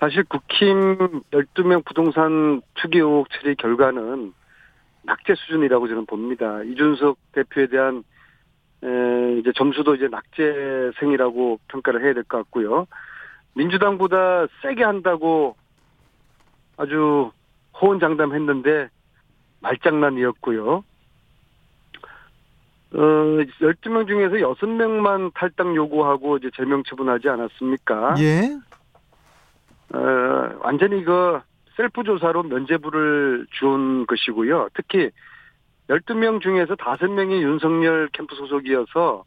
[0.00, 4.32] 사실 국힘 12명 부동산 투기 의혹 처리 결과는
[5.02, 6.62] 낙제 수준이라고 저는 봅니다.
[6.62, 8.04] 이준석 대표에 대한
[8.84, 12.86] 에, 이제 점수도 이제 낙제생이라고 평가를 해야 될 것 같고요.
[13.54, 15.56] 민주당보다 세게 한다고
[16.76, 17.30] 아주
[17.80, 18.88] 호언장담했는데
[19.60, 20.84] 말장난이었고요.
[22.94, 28.14] 어, 12명 중에서 6명만 탈당 요구하고 이제 제명 처분하지 않았습니까?
[28.20, 28.56] 예.
[29.92, 31.40] 어, 완전히 그
[31.76, 34.68] 셀프 조사로 면죄부를 준 것이고요.
[34.74, 35.10] 특히
[35.88, 39.24] 12명 중에서 5명이 윤석열 캠프 소속이어서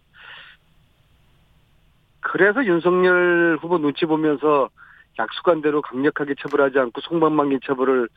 [2.19, 4.69] 그래서 윤석열 후보 눈치 보면서
[5.19, 8.07] 약속한 대로 강력하게 처벌하지 않고 송방망이 처벌을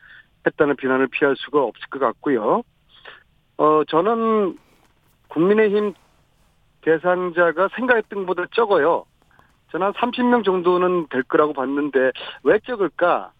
[0.45, 2.61] 했다는 비난을 피할 수가 없을 것 같고요.
[3.57, 4.57] 어, 저는
[5.29, 5.93] 국민의힘
[6.81, 9.05] 대상자가 생각했던 것보다 적어요.
[9.71, 12.11] 저는 한 30명 정도는 될 거라고 봤는데
[12.43, 13.31] 왜 적을까?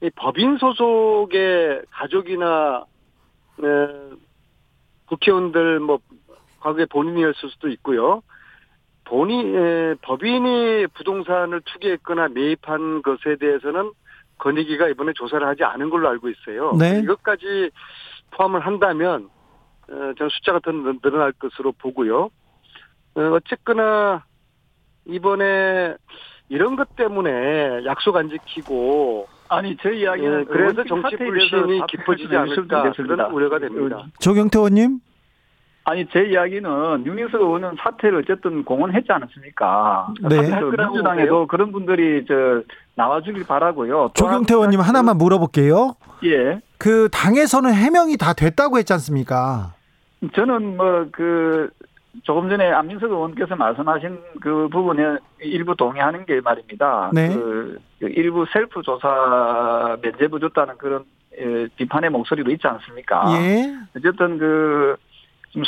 [0.00, 2.95] 이 법인 소속의 가족이나 에,
[5.06, 5.98] 국회의원들 뭐
[6.60, 8.22] 과거에 본인이었을 수도 있고요.
[9.04, 13.92] 본인 에, 법인이 부동산을 투기했거나 매입한 것에 대해서는
[14.38, 16.72] 건의기가 이번에 조사를 하지 않은 걸로 알고 있어요.
[16.72, 17.00] 네.
[17.00, 17.70] 이것까지
[18.32, 19.30] 포함을 한다면
[19.88, 22.30] 어, 저는 숫자가 더 늘- 늘어날 것으로 보고요.
[23.14, 24.24] 어, 어쨌거나
[25.06, 25.94] 이번에
[26.48, 32.38] 이런 것 때문에 약속 안 지키고 아니 제 이야기는 예, 그래서 정치 불신이 깊어지지 좀
[32.38, 32.92] 않을까.
[32.92, 34.04] 그런 우려가 됩니다.
[34.20, 35.00] 조경태 의원님.
[35.84, 40.14] 아니 제 이야기는 윤희석 의원은 사퇴를 어쨌든 공언했지 않았습니까?
[40.28, 40.36] 네.
[40.60, 42.62] 그 민주당에도 그런 분들이 저
[42.96, 44.08] 나와주길 바라고요.
[44.08, 45.94] 또 조경태 한 의원님 하나만 물어볼게요.
[46.24, 46.60] 예.
[46.78, 49.74] 그 당에서는 해명이 다 됐다고 했지 않습니까?
[50.34, 51.70] 저는 뭐 그
[52.22, 57.10] 조금 전에 안민석 의원께서 말씀하신 그 부분에 일부 동의하는 게 말입니다.
[57.12, 57.28] 네.
[57.28, 61.04] 그, 그 일부 셀프 조사 면제부 줬다는 그런
[61.38, 63.24] 예, 비판의 목소리도 있지 않습니까?
[63.38, 63.76] 예.
[63.96, 64.96] 어쨌든 그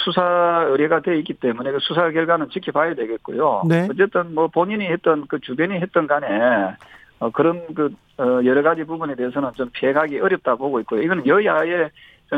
[0.05, 3.63] 수사 의뢰가 돼 있기 때문에 그 수사 결과는 지켜봐야 되겠고요.
[3.69, 3.89] 네.
[3.91, 6.27] 어쨌든 뭐 본인이 했던 그 주변이 했던 간에
[7.21, 11.03] 어, 그런 그 어, 여러 가지 부분에 대해서는 좀 피해가기 어렵다 보고 있고요.
[11.03, 11.91] 이건 여야의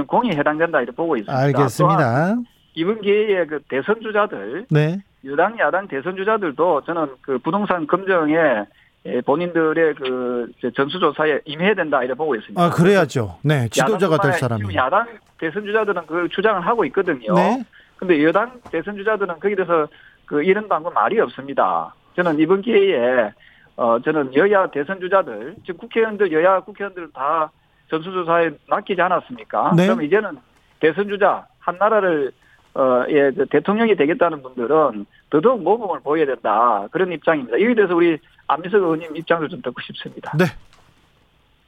[0.07, 1.37] 공이 해당된다 이렇게 보고 있습니다.
[1.37, 2.37] 알겠습니다.
[2.75, 4.99] 이번 기회에 그 대선 주자들 네.
[5.25, 8.65] 여당 야당 대선 주자들도 저는 그 부동산 검증에
[9.07, 12.63] 예, 본인들의 그 전수조사에 임해야 된다 이렇게 보고 있습니다.
[12.63, 13.39] 아, 그래야죠.
[13.43, 13.67] 네.
[13.71, 14.61] 지도자가 될 사람이.
[14.61, 15.07] 지금 야당
[15.39, 17.33] 대선 주자들은 그걸 주장을 하고 있거든요.
[17.35, 17.65] 네.
[17.97, 19.89] 근데 여당 대선 주자들은 거기에 대해서
[20.27, 21.95] 그 이런 방법 말이 없습니다.
[22.15, 23.33] 저는 이번 기회에
[23.77, 27.51] 어 저는 여야 대선 주자들 지금 국회의원들 여야 국회의원들 다
[27.89, 29.73] 전수조사에 맡기지 않았습니까?
[29.77, 29.87] 네.
[29.87, 30.37] 그럼 이제는
[30.79, 32.33] 대선 주자 한 나라를
[32.75, 37.57] 어예 그 대통령이 되겠다는 분들은 더더욱 모범을 보여야 된다 그런 입장입니다.
[37.59, 40.33] 이에 대해서 우리 안민석 의원님 입장을 좀 듣고 싶습니다.
[40.37, 40.45] 네.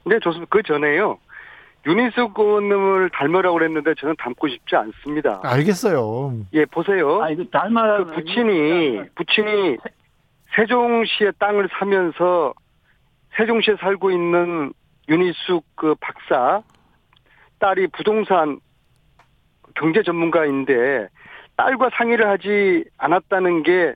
[0.05, 0.49] 네, 좋습니다.
[0.49, 1.17] 그 전에요.
[1.85, 5.41] 윤희숙 의원님을 닮으라고 그랬는데 저는 닮고 싶지 않습니다.
[5.43, 6.33] 알겠어요.
[6.53, 7.21] 예, 보세요.
[7.21, 9.77] 아 이거 닮아 그 부친이 부친이
[10.55, 12.53] 세종시의 땅을 사면서
[13.35, 14.71] 세종시에 살고 있는
[15.09, 16.61] 윤희숙 그 박사
[17.59, 18.59] 딸이 부동산
[19.75, 21.07] 경제 전문가인데
[21.57, 23.93] 딸과 상의를 하지 않았다는 게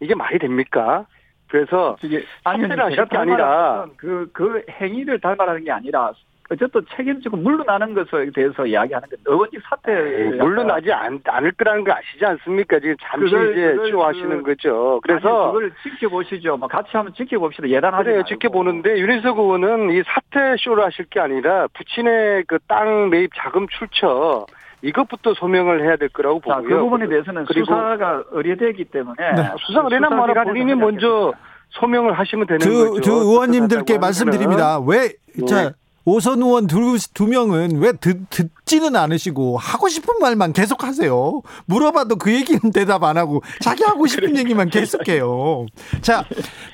[0.00, 1.06] 이게 말이 됩니까?
[1.48, 6.12] 그래서 이게 사퇴를 하실 게 아니라 닮아라는 그, 그 행위를 닮아라는 게 아니라
[6.52, 9.92] 어쨌든 책임지고 물러나는 것에 대해서 이야기하는 건 의원직 사퇴
[10.36, 12.80] 물러나지 않, 않을 거라는 거 아시지 않습니까?
[12.80, 15.00] 지금 잠시 그걸- 이제 그걸 쇼하시는 그- 거죠.
[15.02, 16.56] 그래서 아니, 그걸 지켜보시죠.
[16.56, 17.68] 뭐 같이 한번 지켜봅시다.
[17.68, 18.22] 예단하지 그래요.
[18.24, 24.44] 지켜보는데 윤희석 의원은 이 사퇴 쇼를 하실 게 아니라 부친의 그 땅 매입 자금 출처
[24.82, 26.76] 이것부터 소명을 해야 될 거라고 자, 보고요.
[26.76, 29.50] 그 부분에 대해서는 그리고- 수사가 의뢰되기 때문에 네.
[29.66, 31.32] 수사가 되나 마나 수사기관에서 본인이 먼저
[31.70, 33.00] 소명을 하시면 되는 저, 거죠.
[33.02, 34.80] 저 의원님들께 말씀드립니다.
[34.80, 35.44] 왜, 네.
[35.46, 35.72] 자,
[36.04, 41.42] 오선 의원 두, 두 명은 왜 듣, 듣 지는 않으시고 하고 싶은 말만 계속 하세요.
[41.64, 45.66] 물어봐도 그 얘기는 대답 안 하고 자기 하고 싶은 얘기만 계속해요.
[46.02, 46.24] 자,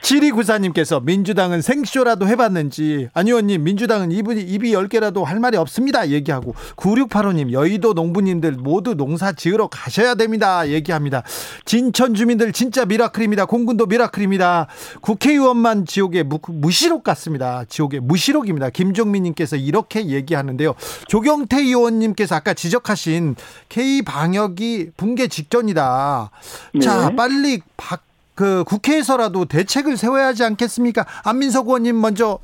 [0.02, 6.10] 7294님께서 민주당은 생쇼라도 해봤는지 안 의원님 민주당은 입이, 입이 10개라도 할 말이 없습니다.
[6.10, 10.68] 얘기하고 9685님 여의도 농부님들 모두 농사 지으러 가셔야 됩니다.
[10.68, 11.22] 얘기합니다.
[11.64, 13.46] 진천 주민들 진짜 미라클입니다.
[13.46, 14.66] 공군도 미라클입니다.
[15.00, 17.64] 국회의원만 지옥의 무, 무시록 같습니다.
[17.66, 18.68] 지옥의 무시록입니다.
[18.68, 20.74] 김종민님께서 이렇게 얘기하는데요.
[21.08, 23.36] 조경태 의원 님께서 아까 지적하신
[23.68, 26.30] K 방역이 붕괴 직전이다.
[26.74, 26.80] 네.
[26.80, 28.02] 자, 빨리 박,
[28.34, 31.04] 그 국회에서라도 대책을 세워야 하지 않겠습니까?
[31.24, 32.38] 안민석 의원님 먼저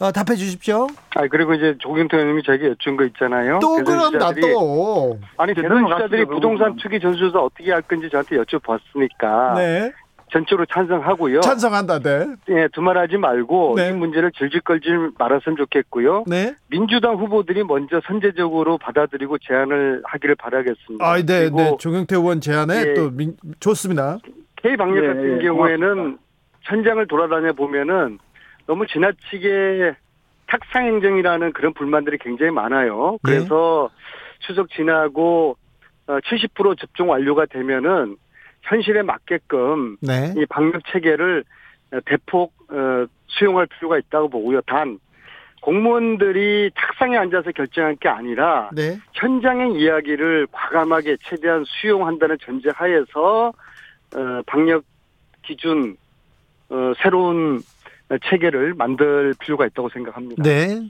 [0.00, 0.86] 어, 답해 주십시오.
[1.16, 3.58] 아 그리고 이제 조경태 의원님이 저에게 여쭌 거 있잖아요.
[3.60, 5.18] 또 그런다 또.
[5.36, 6.76] 아니 대선 주자들이 부동산.
[6.76, 9.92] 투기 전수조사 어떻게 할 건지 저한테 여쭤봤으니까 네.
[10.30, 11.40] 전적으로 찬성하고요.
[11.40, 12.00] 찬성한다.
[12.00, 12.26] 네.
[12.48, 13.88] 예, 두말하지 말고 네.
[13.88, 14.88] 이 문제를 질질 끌지
[15.18, 16.24] 말았으면 좋겠고요.
[16.26, 16.54] 네.
[16.68, 21.04] 민주당 후보들이 먼저 선제적으로 받아들이고 제안을 하기를 바라겠습니다.
[21.04, 21.76] 아, 네, 네.
[21.78, 22.94] 조경태 의원 제안에 예.
[22.94, 24.18] 또 민, 좋습니다.
[24.56, 26.22] K 방역 예, 같은 예, 경우에는 고맙습니다.
[26.62, 28.18] 현장을 돌아다녀 보면은
[28.66, 29.94] 너무 지나치게
[30.46, 33.18] 탁상 행정이라는 그런 불만들이 굉장히 많아요.
[33.24, 33.32] 네.
[33.32, 33.90] 그래서
[34.40, 35.56] 추석 지나고
[36.06, 38.16] 어, 70% 접종 완료가 되면은
[38.68, 40.34] 현실에 맞게끔 네.
[40.36, 41.44] 이 방역 체계를
[41.92, 44.60] 어, 대폭 어, 수용할 필요가 있다고 보고요.
[44.62, 44.98] 단
[45.62, 48.98] 공무원들이 탁상에 앉아서 결정할 게 아니라 네.
[49.14, 53.52] 현장의 이야기를 과감하게 최대한 수용한다는 전제 하에서
[54.14, 54.84] 어, 방역
[55.42, 55.96] 기준
[56.68, 57.60] 어, 새로운
[58.24, 60.42] 체계를 만들 필요가 있다고 생각합니다.
[60.42, 60.80] 네.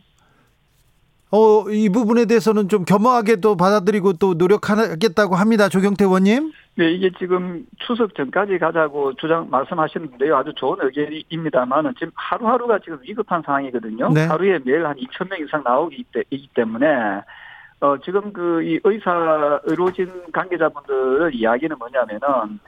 [1.31, 5.69] 어, 이 부분에 대해서는 좀 겸허하게 또 받아들이고 또 노력하겠다고 합니다.
[5.69, 6.53] 조경태 의원님.
[6.77, 10.37] 네, 이게 지금 추석 전까지 가자고 주장 말씀하시는데요.
[10.37, 14.11] 아주 좋은 의견입니다만은 지금 하루하루가 지금 위급한 상황이거든요.
[14.11, 14.27] 네.
[14.27, 16.23] 하루에 매일 한 2천 명 이상 나오기 때-
[16.55, 16.87] 때문에
[17.81, 22.59] 어 지금 그 이 의사 의료진 관계자분들 이야기는 뭐냐면은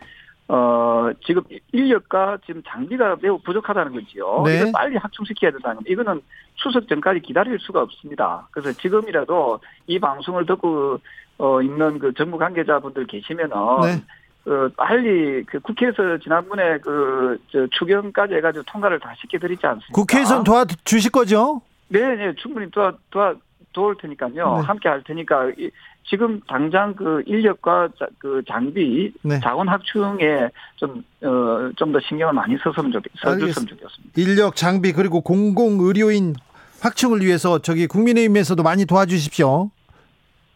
[0.53, 4.43] 어 지금 인력과 지금 장비가 매우 부족하다는 거지요.
[4.45, 4.57] 네.
[4.57, 5.93] 이걸 빨리 확충시켜야 된다는 겁니다.
[5.93, 6.21] 이거는
[6.57, 8.49] 추석 전까지 기다릴 수가 없습니다.
[8.51, 10.99] 그래서 지금이라도 이 방송을 듣고
[11.39, 13.51] 어 있는 그 정부 관계자분들 계시면은
[13.83, 14.51] 네.
[14.51, 19.93] 어, 빨리 그 국회에서 지난번에 그저 추경까지 해가지고 통과를 다 시켜드리지 않습니까?
[19.93, 21.63] 국회에선 도와주실 거죠?
[21.89, 23.35] 네, 네, 충분히 도와 도와
[23.73, 24.33] 도울 테니까요.
[24.33, 24.67] 네.
[24.67, 25.71] 함께 할 테니까 이-
[26.05, 29.39] 지금 당장 그 인력과 자, 그 장비 네.
[29.41, 33.53] 자원 확충에 좀어좀 더 신경을 많이 썼으면 써줬으면.
[33.55, 33.89] 좋겠습니다.
[34.17, 36.35] 인력 장비 그리고 공공 의료인
[36.81, 39.71] 확충을 위해서 저기 국민의힘에서도 많이 도와주십시오.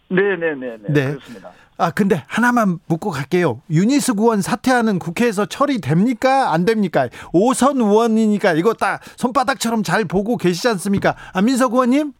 [0.09, 1.11] 네, 네, 네, 네, 네.
[1.11, 1.53] 그렇습니다.
[1.77, 3.61] 아 근데 하나만 묻고 갈게요.
[3.69, 6.53] 유니스 구원 사퇴하는 국회에서 처리됩니까?
[6.53, 7.09] 안 됩니까?
[7.33, 11.17] 오선 의원이니까 이거 딱 손바닥처럼 잘 보고 계시지 않습니까?
[11.33, 12.13] 안민석 의원님?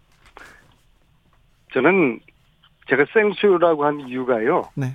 [1.73, 2.21] 저는
[2.89, 4.69] 제가 생수라고 한 이유가요.
[4.75, 4.89] 네.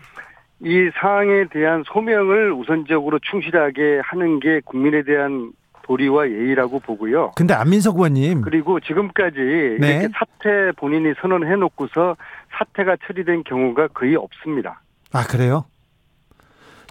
[0.62, 7.32] 이 사항에 대한 소명을 우선적으로 충실하게 하는 게 국민에 대한 도리와 예의라고 보고요.
[7.36, 8.42] 근데 안민석 의원님.
[8.42, 9.38] 그리고 지금까지
[9.80, 9.88] 네.
[9.88, 12.16] 이렇게 사퇴 본인이 선언해 놓고서
[12.52, 14.82] 사퇴가 처리된 경우가 거의 없습니다.
[15.12, 15.66] 아 그래요?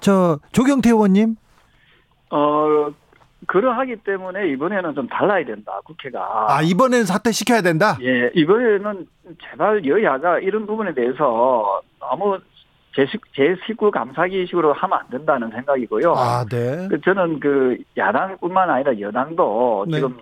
[0.01, 1.37] 저 조경태 의원님.
[2.31, 2.91] 어
[3.47, 6.47] 그러하기 때문에 이번에는 좀 달라야 된다 국회가.
[6.49, 7.97] 아 이번에는 사퇴 시켜야 된다.
[8.03, 9.07] 예, 이번에는
[9.51, 12.39] 제발 여야가 이런 부분에 대해서 너무
[12.95, 16.13] 제, 식, 제 식구 감사기식으로 하면 안 된다는 생각이고요.
[16.17, 16.89] 아 네.
[16.91, 19.97] 그 저는 그 야당뿐만 아니라 여당도 네.
[19.97, 20.19] 지금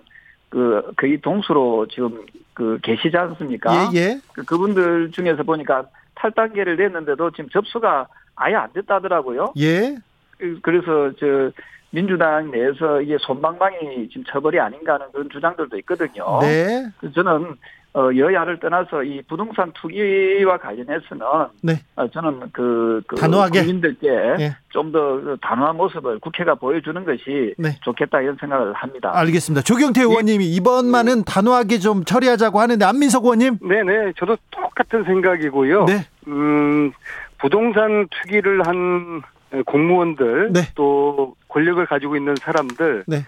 [0.49, 3.89] 그 거의 동수로 지금 그 계시지 않습니까?
[3.93, 4.19] 예 예.
[4.33, 9.53] 그 그분들 중에서 보니까 탈단계를 냈는데도 지금 접수가 아예 안 됐다더라고요.
[9.57, 9.97] 예.
[10.37, 11.51] 그- 그래서 저
[11.89, 16.39] 민주당 내에서 이게 손방망이 지금 처벌이 아닌가 하는 그런 주장들도 있거든요.
[16.41, 16.87] 네.
[16.99, 17.55] 그래서 저는
[17.97, 21.25] 어, 여야를 떠나서 이 부동산 투기와 관련해서는
[21.63, 21.79] 네.
[21.95, 23.61] 어, 저는 그, 그 단호하게.
[23.61, 24.07] 국민들께
[24.39, 24.55] 예.
[24.69, 27.79] 좀더 단호한 모습을 국회가 보여주는 것이 네.
[27.81, 29.11] 좋겠다 이런 생각을 합니다.
[29.15, 29.63] 알겠습니다.
[29.63, 33.57] 조경태 의원님이 이번만은 단호하게 좀 처리하자고 하는데 안민석 의원님.
[33.61, 35.85] 네네, 저도 똑같은 생각이고요.
[35.85, 36.05] 네.
[36.27, 36.91] 음,
[37.39, 39.23] 부동산 투기를 한
[39.65, 40.61] 공무원들 네.
[40.75, 43.25] 또 권력을 가지고 있는 사람들 네.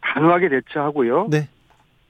[0.00, 1.28] 단호하게 대처하고요.
[1.30, 1.48] 네.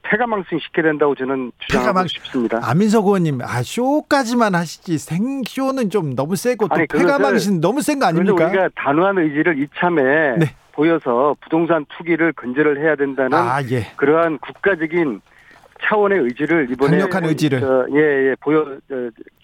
[0.03, 2.61] 폐가망신 시켜야 된다고 저는 주장하고 폐가망- 싶습니다.
[2.63, 7.99] 안민석 의원님, 아 쇼까지만 하시지 생 쇼는 좀 너무 세고 또 아니, 폐가망신 너무 센
[7.99, 8.47] 거 아닙니까?
[8.47, 10.55] 우리가 단호한 의지를 이참에 네.
[10.73, 13.93] 보여서 부동산 투기를 근절을 해야 된다는 아 예.
[13.97, 15.21] 그러한 국가적인
[15.83, 17.63] 차원의 의지를 이번에 강력한 의지를.
[17.65, 18.65] 어, 예, 예, 보여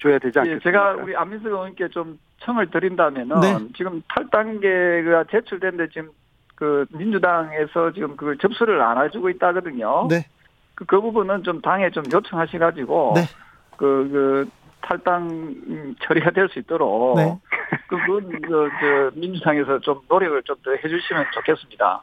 [0.01, 0.61] 줘야 되지 예, 않겠습니까?
[0.65, 3.59] 제가 우리 안민석 의원께 좀 청을 드린다면은 네.
[3.77, 6.11] 지금 탈단계가 제출됐는데 지금
[6.55, 10.07] 그 민주당에서 지금 그 접수를 안 해주고 있다거든요.
[10.09, 10.27] 네.
[10.75, 13.23] 그, 그 부분은 좀 당에 좀 요청하셔가지고 네.
[13.77, 14.49] 그, 그
[14.83, 17.39] 탈당 음, 처리가 될 수 있도록 네.
[17.89, 22.03] 그분 그, 저 민주당에서 좀 노력을 좀 더 해주시면 좋겠습니다.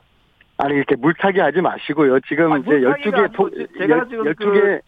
[0.63, 2.19] 아니 이렇게 물타기 하지 마시고요.
[2.27, 4.81] 지금 아, 이제 물타기가 12개 아니고 토, 제가 지금 12개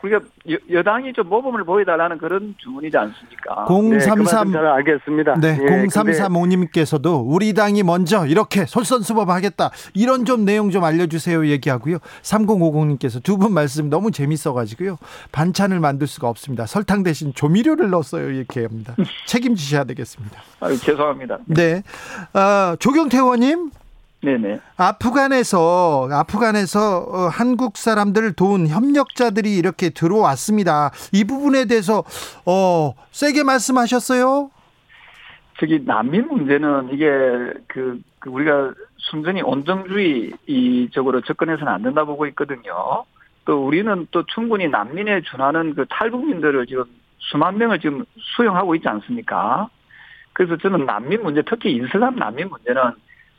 [0.00, 3.64] 그러니까 여, 여당이 좀 모범을 보여달라는 그런 주문이지 않습니까?
[3.66, 5.34] 네, 그 말씀 033잘 알겠습니다.
[5.40, 9.70] 네, 예, 근데 0335님께서도 우리 당이 먼저 이렇게 솔선수범하겠다.
[9.94, 11.98] 이런 좀 내용 좀 알려주세요 얘기하고요.
[12.20, 14.98] 3050님께서 두 분 말씀 너무 재밌어가지고요.
[15.32, 16.66] 반찬을 만들 수가 없습니다.
[16.66, 18.30] 설탕 대신 조미료를 넣었어요.
[18.30, 18.94] 이렇게 합니다.
[19.26, 20.38] 책임지셔야 되겠습니다.
[20.60, 21.38] 아유, 죄송합니다.
[21.46, 21.82] 네.
[22.34, 23.70] 어, 조경태 의원님,
[24.24, 24.58] 네네.
[24.78, 30.92] 아프간에서, 아프간에서 어, 한국 사람들을 도운 협력자들이 이렇게 들어왔습니다.
[31.12, 32.02] 이 부분에 대해서,
[32.46, 34.50] 어, 세게 말씀하셨어요?
[35.60, 37.06] 저기 난민 문제는 이게
[37.68, 43.04] 그, 그 우리가 순전히 온정주의적으로 접근해서는 안 된다 보고 있거든요.
[43.44, 46.84] 또 우리는 또 충분히 난민에 준하는 그 탈북민들을 지금
[47.18, 48.04] 수만 명을 지금
[48.36, 49.68] 수용하고 있지 않습니까?
[50.32, 52.82] 그래서 저는 난민 문제, 특히 이슬람 난민 문제는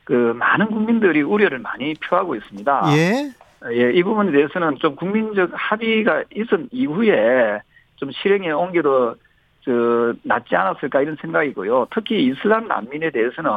[0.05, 2.83] 그 많은 국민들이 우려를 많이 표하고 있습니다.
[2.95, 3.31] 예.
[3.71, 7.59] 예, 이 부분에 대해서는 좀 국민적 합의가 있은 이후에
[7.95, 9.15] 좀 실행에 옮겨도
[9.63, 11.87] 저 낫지 않았을까 이런 생각이고요.
[11.89, 13.49] 특히 이슬람 난민에 대해서는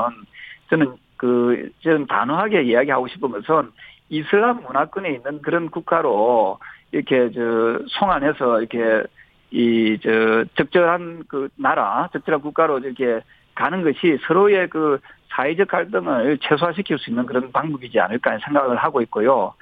[0.70, 3.70] 저는 그 저는 단호하게 이야기하고 싶은 것은
[4.08, 6.58] 이슬람 문화권에 있는 그런 국가로
[6.92, 9.04] 이렇게 저 송환해서 이렇게
[9.50, 13.20] 이 저 적절한 그 나라, 적절한 국가로 이렇게
[13.54, 19.54] 가는 것이 서로의 그 사회적 갈등을 최소화시킬 수 있는 그런 방법이지 않을까 생각을 하고 있고요.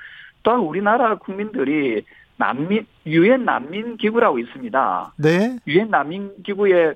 [0.42, 2.02] 또한 우리나라 국민들이
[2.36, 5.12] 난민 유엔 난민 기구라고 있습니다.
[5.18, 5.56] 네.
[5.66, 6.94] 유엔 난민 기구에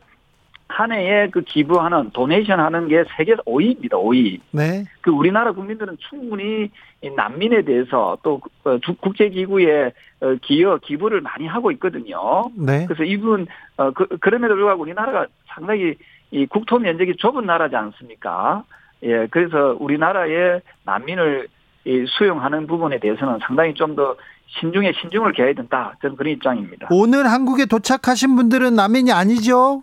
[0.68, 3.90] 한 해에 그 기부하는 도네이션 하는 게 세계 5위입니다.
[3.94, 4.38] 5위.
[4.52, 4.84] 네.
[5.00, 6.70] 그 우리나라 국민들은 충분히
[7.02, 9.90] 이 난민에 대해서 또 어, 주- 국제 기구에
[10.20, 12.44] 어, 기여 기부를 많이 하고 있거든요.
[12.54, 12.84] 네.
[12.86, 13.48] 그래서 이분
[13.78, 15.94] 어 그, 그럼에도 불구하고 우리나라가 상당히
[16.30, 18.64] 이 국토 면적이 좁은 나라지 않습니까?
[19.02, 21.48] 예, 그래서 우리나라의 난민을
[21.84, 24.16] 이 수용하는 부분에 대해서는 상당히 좀 더
[24.58, 25.94] 신중에 신중을 기해야 된다.
[26.02, 26.88] 저는 그런 입장입니다.
[26.90, 29.82] 오늘 한국에 도착하신 분들은 난민이 아니죠?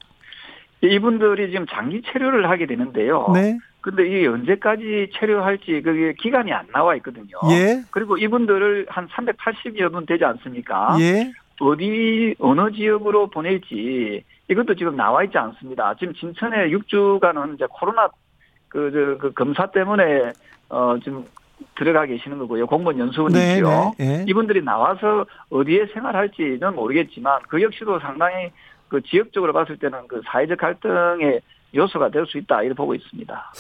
[0.82, 3.32] 이분들이 지금 장기 체류를 하게 되는데요.
[3.34, 3.58] 네.
[3.82, 7.40] 근데 이게 언제까지 체류할지 그게 기간이 안 나와 있거든요.
[7.50, 7.82] 예.
[7.92, 10.98] 그리고 이분들을 한 380여 분 되지 않습니까?
[11.00, 11.32] 예.
[11.62, 15.94] 어디 어느 지역으로 보낼지 이것도 지금 나와 있지 않습니다.
[16.00, 18.10] 지금 진천에 6주간은 이제 코로나
[18.70, 20.34] 그, 저, 그 검사 때문에
[20.70, 21.26] 어 지금
[21.76, 22.68] 들어가 계시는 거고요.
[22.68, 23.04] 공무원 네.
[23.04, 23.94] 연수원이지요.
[23.98, 24.20] 네.
[24.20, 24.26] 예.
[24.28, 28.52] 이분들이 나와서 어디에 생활할지는 모르겠지만 그 역시도 상당히
[28.90, 31.42] 그 지역적으로 봤을 때는 그 사회적 갈등의
[31.76, 33.52] 요소가 될 수 있다 이렇게 보고 있습니다.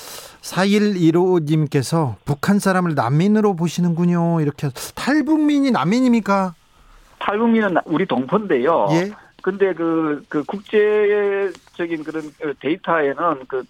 [0.41, 4.39] 4115님께서 북한 사람을 난민으로 보시는군요.
[4.41, 6.53] 이렇게 탈북민이 난민입니까?
[7.19, 8.87] 탈북민은 우리 동포인데요.
[8.91, 9.11] 예.
[9.41, 13.63] 근데 그, 그 국제적인 그런 데이터에는 그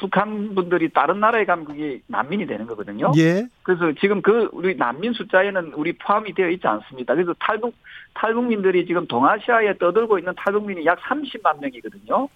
[0.00, 3.12] 북한 분들이 다른 나라에 가면 그게 난민이 되는 거거든요.
[3.16, 3.46] 예.
[3.62, 7.14] 그래서 지금 그 우리 난민 숫자에는 우리 포함이 되어 있지 않습니다.
[7.14, 7.74] 그래서 탈북
[8.14, 12.28] 탈북민들이 지금 동아시아에 떠들고 있는 탈북민이 약 30만 명이거든요.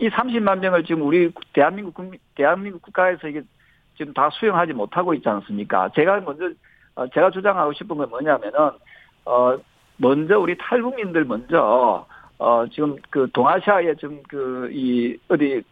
[0.00, 3.42] 이 30만 명을 지금 우리 대한민국 국민 대한민국 국가에서 이게
[3.96, 5.90] 지금 다 수용하지 못하고 있지 않습니까?
[5.94, 6.50] 제가 먼저
[6.96, 8.70] 어, 제가 주장하고 싶은 건 뭐냐면은
[9.26, 9.56] 어
[9.96, 12.06] 먼저 우리 탈북민들 먼저
[12.38, 15.62] 어 지금 그 동아시아에 지금 그 이 어디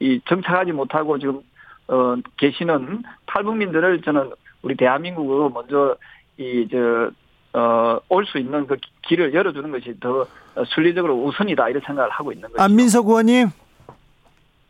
[0.00, 1.40] 이 정착하지 못하고 지금
[1.88, 4.30] 어 계시는 탈북민들을 저는
[4.62, 5.96] 우리 대한민국으로 먼저
[6.38, 10.26] 이저어올 수 있는 그 길을 열어주는 것이 더
[10.66, 12.62] 순리적으로 우선이다 이런 생각을 하고 있는 거죠.
[12.62, 13.48] 안민석 의원님.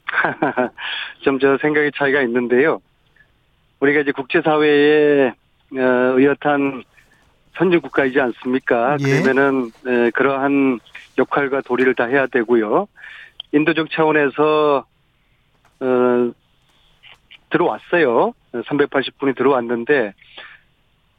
[1.22, 2.80] 좀 저 생각의 차이가 있는데요.
[3.80, 5.28] 우리가 이제 국제사회에
[5.74, 5.80] 어,
[6.16, 6.84] 의젓한
[7.57, 8.96] 선진국가이지 않습니까?
[9.00, 9.20] 예.
[9.22, 10.80] 그러면은 에, 그러한
[11.18, 12.86] 역할과 도리를 다 해야 되고요.
[13.53, 14.84] 인도적 차원에서
[15.80, 16.32] 어,
[17.50, 18.32] 들어왔어요.
[18.53, 20.14] 380분이 들어왔는데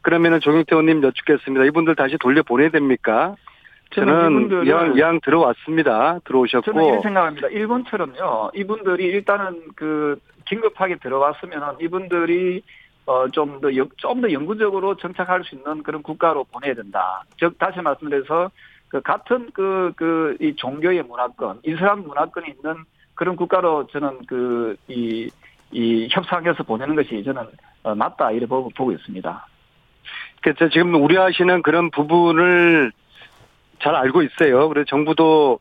[0.02, 1.66] 그러면은 조경태 의원님 여쭙겠습니다.
[1.66, 3.36] 이분들 다시 돌려 보내야 됩니까?
[3.94, 5.94] 저는 이분들을- 이왕, 이왕 들어왔습니다.
[6.08, 7.48] 저는 들어오셨고 이렇게 생각합니다.
[7.50, 8.52] 일본처럼요.
[8.56, 12.64] 이분들이 일단은 그 긴급하게 들어왔으면 이분들이
[13.06, 17.24] 어 좀 더 좀 더 영구적으로 정착할 수 있는 그런 국가로 보내야 된다.
[17.38, 18.50] 즉 다시 말씀드려서
[18.88, 22.84] 그 같은 그 그 이 종교의 문화권, 이슬람 문화권이 있는
[23.16, 25.30] 그런 국가로 저는 그 이
[25.76, 27.48] 이 협상해서 보내는 것이 저는
[27.82, 29.48] 어, 맞다 이렇게 보고 보고 있습니다.
[30.42, 32.92] 그래서 지금 우려하시는 그런 부분을
[33.82, 34.70] 잘 알고 있어요.
[34.70, 35.60] 그래서 정부도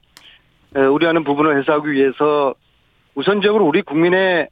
[0.76, 2.54] 에, 우려하는 부분을 해소하기 위해서
[3.14, 4.48] 우선적으로 우리 국민의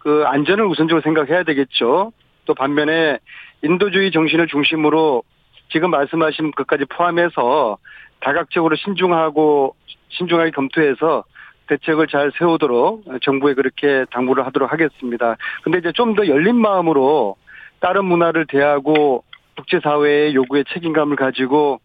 [0.00, 2.12] 그 안전을 우선적으로 생각해야 되겠죠.
[2.46, 3.18] 또 반면에
[3.62, 5.22] 인도주의 정신을 중심으로
[5.70, 7.78] 지금 말씀하신 것까지 포함해서
[8.20, 9.74] 다각적으로 신중하고
[10.08, 11.24] 신중하게 검토해서
[11.68, 15.36] 대책을 잘 세우도록 정부에 그렇게 당부를 하도록 하겠습니다.
[15.62, 17.36] 근데 이제 좀 더 열린 마음으로
[17.78, 19.22] 다른 문화를 대하고
[19.56, 21.80] 국제사회의 요구에 책임감을 가지고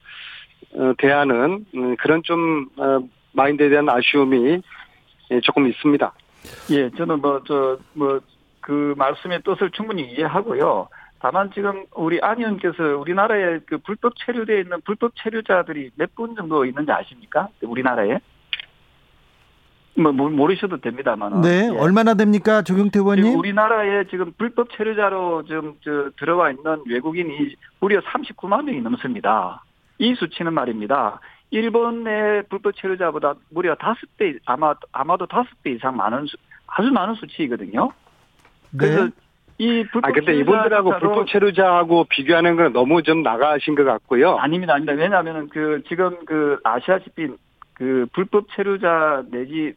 [0.73, 2.99] 어, 대하는 음, 그런 좀 어,
[3.33, 4.61] 마인드에 대한 아쉬움이
[5.31, 6.13] 예, 조금 있습니다.
[6.71, 8.19] 예, 저는 뭐, 저, 뭐,
[8.61, 10.87] 그 말씀의 뜻을 충분히 이해하고요.
[11.19, 16.65] 다만 지금 우리 안 의원께서 우리나라에 그 불법 체류되어 있는 불법 체류자들이 몇 분 정도
[16.65, 17.47] 있는지 아십니까?
[17.61, 18.19] 우리나라에?
[19.97, 21.41] 뭐, 모- 모르셔도 됩니다만.
[21.41, 23.37] 네, 얼마나 됩니까, 조경태 의원님?
[23.39, 29.63] 우리나라에 지금 불법 체류자로 지금 저 들어와 있는 외국인이 무려 39만 명이 넘습니다.
[29.97, 31.21] 이 수치는 말입니다.
[31.51, 36.37] 일본의 불법 체류자보다 무려 다섯 배 아마 아마도 다섯 배 이상 많은 수,
[36.67, 37.91] 아주 많은 수치이거든요.
[38.77, 39.11] 그래서 네.
[39.57, 44.35] 이 불법 아 근데 체류자 이분들하고 불법 체류자하고 비교하는 건 너무 좀 나가신 것 같고요.
[44.35, 44.93] 아닙니다, 아닙니다.
[45.01, 47.29] 왜냐하면은 그 지금 그 아시아시피
[47.73, 49.73] 그 불법 체류자 내지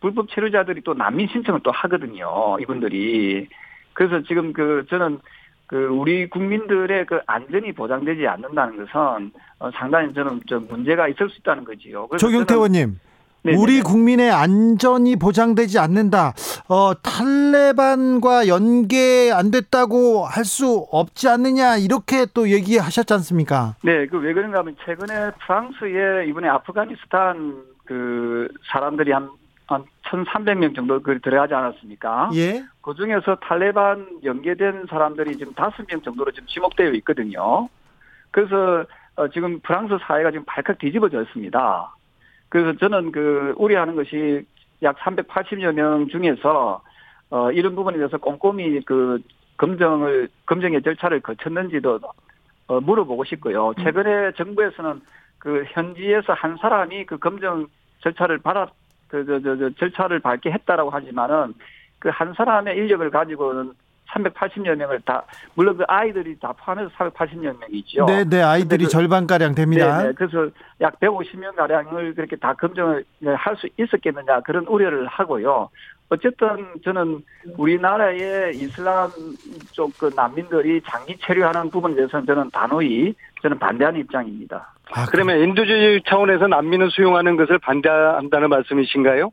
[0.00, 2.56] 불법 체류자들이 또 난민 신청을 또 하거든요.
[2.60, 3.48] 이분들이
[3.94, 5.18] 그래서 지금 그 저는
[5.66, 11.38] 그 우리 국민들의 그 안전이 보장되지 않는다는 것은 어, 상당히 저는 좀 문제가 있을 수
[11.40, 12.08] 있다는 거지요.
[12.18, 13.00] 조경태 의원님.
[13.42, 13.62] 네네네.
[13.62, 16.34] 우리 국민의 안전이 보장되지 않는다.
[16.68, 23.74] 어, 탈레반과 연계 안 됐다고 할 수 없지 않느냐 이렇게 또 얘기하셨지 않습니까?
[23.82, 29.28] 네, 그 왜 그런가 하면 최근에 프랑스에 이번에 아프가니스탄 그 사람들이 한,
[29.66, 32.30] 한 1,300명 정도 그 들어가지 않았습니까?
[32.34, 32.64] 예.
[32.80, 37.68] 그 중에서 탈레반 연계된 사람들이 지금 다섯 명 정도로 지금 지목되어 있거든요.
[38.30, 38.84] 그래서
[39.16, 41.94] 어, 지금 프랑스 사회가 지금 발칵 뒤집어져 있습니다.
[42.48, 44.46] 그래서 저는 그 우려하는 것이
[44.82, 46.82] 약 380여 명 중에서
[47.30, 49.18] 어, 이런 부분에 대해서 꼼꼼히 그
[49.56, 51.98] 검정을 검증의 절차를 거쳤는지도
[52.68, 53.72] 어, 물어보고 싶고요.
[53.82, 55.00] 최근에 정부에서는
[55.38, 57.66] 그 현지에서 한 사람이 그 검정
[58.02, 58.68] 절차를 받아
[59.08, 61.54] 그저 저, 저, 절차를 밟게 했다라고 하지만은
[61.98, 63.72] 그 한 사람의 인력을 가지고는
[64.12, 68.04] 380여 명을 다 물론 그 아이들이 다 포함해서 480여 명이죠.
[68.06, 68.40] 네, 네.
[68.42, 69.98] 아이들이 그- 절반 가량 됩니다.
[70.02, 70.12] 네, 네.
[70.12, 70.48] 그래서
[70.80, 73.04] 약 150명 가량을 그렇게 다 검증을
[73.36, 75.68] 할 수 있었겠느냐 그런 우려를 하고요.
[76.08, 76.46] 어쨌든
[76.84, 77.20] 저는
[77.56, 79.10] 우리나라의 이슬람
[79.72, 84.72] 쪽 그 난민들이 장기 체류하는 부분에 대해서는 저는 단호히 저는 반대하는 입장입니다.
[84.92, 89.30] 아, 그러면 인도주의 차원에서 난민을 수용하는 것을 반대한다는 말씀이신가요?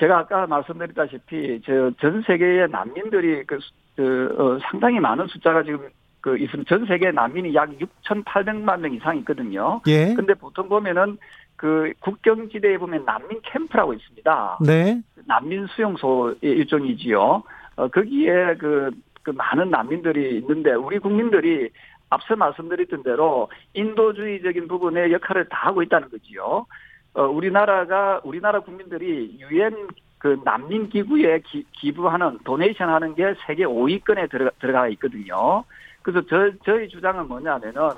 [0.00, 3.58] 제가 아까 말씀드렸다시피 저 전 세계의 난민들이 그,
[3.96, 5.88] 그 어, 상당히 많은 숫자가 지금
[6.20, 6.68] 그 있습니다.
[6.68, 9.82] 전 세계 난민이 약 6,800만 명 이상 있거든요.
[9.86, 10.14] 예.
[10.14, 11.18] 근데 보통 보면은
[11.54, 14.58] 그 국경지대에 보면 난민 캠프라고 있습니다.
[14.66, 15.02] 네.
[15.26, 17.42] 난민 수용소의 일종이지요.
[17.76, 18.90] 어, 거기에 그,
[19.22, 21.68] 그 많은 난민들이 있는데 우리 국민들이
[22.14, 26.66] 앞서 말씀드렸던 대로 인도주의적인 부분에 역할을 다 하고 있다는 거지요.
[27.14, 29.88] 어, 우리나라가 우리나라 국민들이 유엔
[30.18, 35.64] 그 난민 기구에 기, 기부하는 도네이션 하는 게 세계 5위권에 들어가, 들어가 있거든요.
[36.02, 37.90] 그래서 저 저희 주장은 뭐냐면은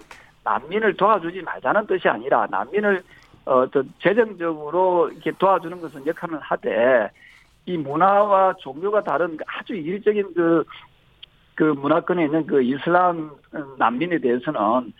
[0.44, 3.02] 난민을 도와주지 말자는 뜻이 아니라 난민을
[3.44, 7.10] 어, 저 재정적으로 이렇게 도와주는 것은 역할을 하되
[7.66, 10.64] 이 문화와 종교가 다른 아주 이질적인 그,
[11.56, 13.32] 그 문화권에 있는 그 이슬람
[13.78, 14.92] 난민에 대해서는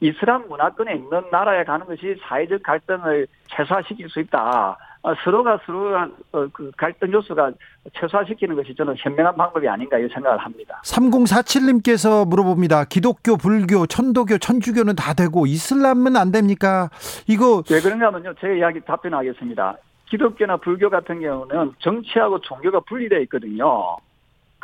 [0.00, 4.78] 이슬람 문화권에 있는 나라에 가는 것이 사회적 갈등을 최소화시킬 수 있다.
[5.02, 7.52] 어, 서로가 서로가 어, 그 갈등 요소가
[7.92, 10.80] 최소화시키는 것이 저는 현명한 방법이 아닌가 이 생각을 합니다.
[10.84, 12.84] 3047님께서 물어봅니다.
[12.84, 16.88] 기독교, 불교, 천도교, 천주교는 다 되고 이슬람은 안 됩니까?
[17.26, 18.32] 이거 왜 그런가 하면요.
[18.40, 19.76] 제 이야기 답변하겠습니다.
[20.08, 23.96] 기독교나 불교 같은 경우는 정치하고 종교가 분리되어 있거든요.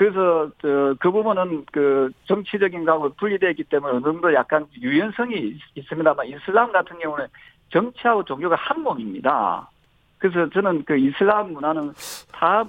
[0.05, 5.61] 그래서 저, 그 부분은 그 정치적인 거하고 분리되어 있기 때문에 어느 정도 약간 유연성이 있-
[5.75, 7.27] 있습니다만 이슬람 같은 경우는
[7.71, 9.69] 정치하고 종교가 한 몸입니다.
[10.17, 11.93] 그래서 저는 그 이슬람 문화는
[12.33, 12.65] 타,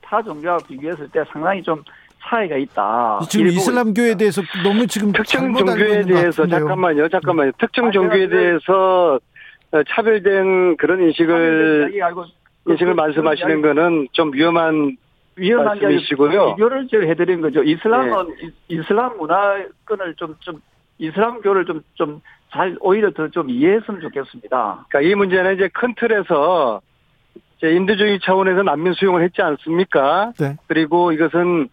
[0.00, 1.82] 타 종교와 비교했을 때 상당히 좀
[2.22, 3.22] 차이가 있다.
[3.28, 4.14] 지금 이슬람교에.
[4.16, 6.46] 대해서 너무 지금 특정 종교에 대해서.
[6.46, 7.50] 잠깐만요, 잠깐만요.
[7.58, 9.18] 특정 종교에 대해서
[9.72, 11.90] 어, 차별된 그런 인식을
[12.68, 14.96] 인식을 그- 말씀하시는 그- 거는 좀 위험한
[15.38, 16.54] 위험한 게 말씀이시고요.
[16.56, 17.62] 비교를 좀 해드린 거죠.
[17.62, 20.60] 이슬람은 이- 이슬람 문화권을 좀 좀
[20.98, 22.20] 이슬람교를 좀 좀
[22.50, 24.86] 잘 오히려 더 좀 이해했으면 좋겠습니다.
[24.88, 26.80] 그러니까 이 문제는 이제 큰 틀에서
[27.58, 30.32] 이제 인도주의 차원에서 난민 수용을 했지 않습니까?
[30.40, 30.56] 네.
[30.66, 31.68] 그리고 이것은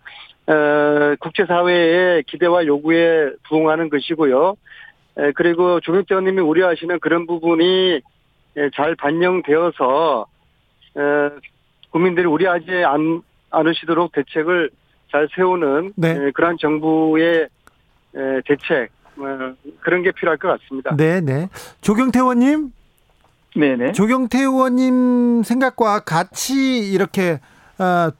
[0.47, 4.55] 어, 국제사회의 기대와 요구에 부응하는 것이고요.
[5.18, 8.01] 에, 그리고 조경태 의원님이 우려하시는 그런 부분이
[8.57, 10.26] 에, 잘 반영되어서
[10.97, 11.01] 에,
[11.89, 13.22] 국민들이 우려하지 않,
[13.55, 14.69] 않으시도록 대책을
[15.11, 16.11] 잘 세우는 네.
[16.11, 17.47] 에, 그러한 정부의
[18.15, 20.95] 에, 대책 어, 그런 게 필요할 것 같습니다.
[20.95, 21.49] 네, 네.
[21.81, 22.71] 조경태 의원님,
[23.55, 23.91] 네 네.
[23.93, 27.39] 조경태 의원님 생각과 같이 이렇게
[27.79, 28.11] 어,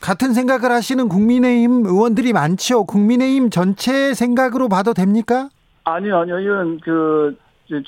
[0.00, 2.84] 같은 생각을 하시는 국민의힘 의원들이 많죠.
[2.84, 5.48] 국민의힘 전체 생각으로 봐도 됩니까?
[5.84, 6.38] 아니요, 아니요.
[6.38, 7.36] 이건 그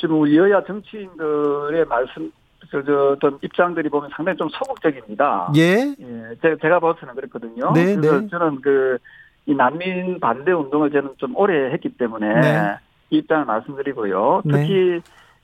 [0.00, 2.32] 지금 우리 여야 정치인들의 말씀
[2.70, 5.52] 저, 저 어떤 입장들이 보면 상당히 좀 소극적입니다.
[5.56, 5.94] 예.
[5.98, 7.72] 예, 제가, 제가 봐서는 그랬거든요.
[7.72, 8.28] 네, 그래서 네.
[8.28, 8.98] 저는 그,
[9.46, 12.78] 이 난민 반대 운동을 저는 좀 오래 했기 때문에 네.
[13.10, 14.42] 이 입장을 말씀드리고요.
[14.44, 14.52] 네.
[14.52, 15.00] 특히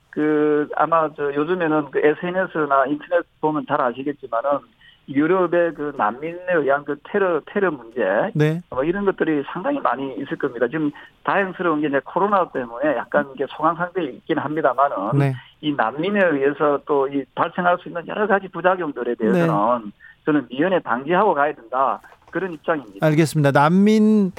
[0.09, 4.59] 그 아마 저 요즘에는 그 SNS나 인터넷 보면 잘 아시겠지만은
[5.07, 8.01] 유럽의 그 난민에 의한 그 테러 테러 문제
[8.33, 8.61] 네.
[8.69, 10.67] 뭐 이런 것들이 상당히 많이 있을 겁니다.
[10.67, 10.91] 지금
[11.23, 15.33] 다행스러운 게 이제 코로나 때문에 약간 이게 소강 상태에 있긴 합니다만은 네.
[15.61, 19.91] 이 난민에 의해서 또 이 발생할 수 있는 여러 가지 부작용들에 대해서는
[20.25, 21.99] 저는 미연에 방지하고 가야 된다
[22.31, 23.05] 그런 입장입니다.
[23.05, 23.51] 알겠습니다.
[23.51, 24.31] 난민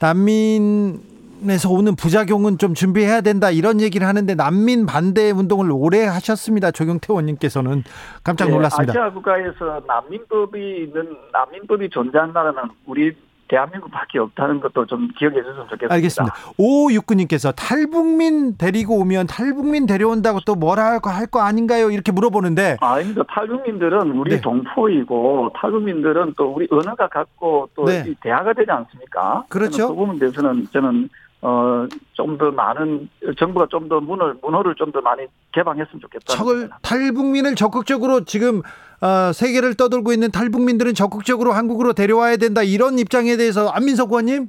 [0.00, 6.70] 난민에서 오는 부작용은 좀 준비해야 된다 이런 얘기를 하는데 난민 반대 운동을 오래 하셨습니다.
[6.70, 7.84] 조경태 의원님께서는
[8.24, 8.92] 깜짝 예, 놀랐습니다.
[8.92, 13.16] 아시아 국가에서 난민법이 있는 난민법이 존재한 나라는 우리
[13.48, 15.94] 대한민국밖에 없다는 것도 좀 기억해 주셨으면 좋겠습니다.
[15.94, 16.34] 알겠습니다.
[16.58, 21.90] 오육구님께서 탈북민 데리고 오면 탈북민 데려온다고 또 뭐라 할거 아닌가요?
[21.90, 23.22] 이렇게 물어보는데 아닙니다.
[23.28, 24.40] 탈북민들은 우리 네.
[24.40, 28.04] 동포이고 탈북민들은 또 우리 언어가 같고 또 네.
[28.06, 29.44] 이 대화가 되지 않습니까?
[29.48, 29.88] 그렇죠.
[29.88, 31.08] 그 부분에 대해서는 저는
[31.40, 36.34] 어 좀 더 많은 정부가 좀 더 문을 문호를 좀 더 많이 개방했으면 좋겠다.
[36.34, 38.60] 적을 탈북민을 적극적으로 지금
[39.00, 44.48] 어, 세계를 떠돌고 있는 탈북민들은 적극적으로 한국으로 데려와야 된다 이런 입장에 대해서 안민석 의원님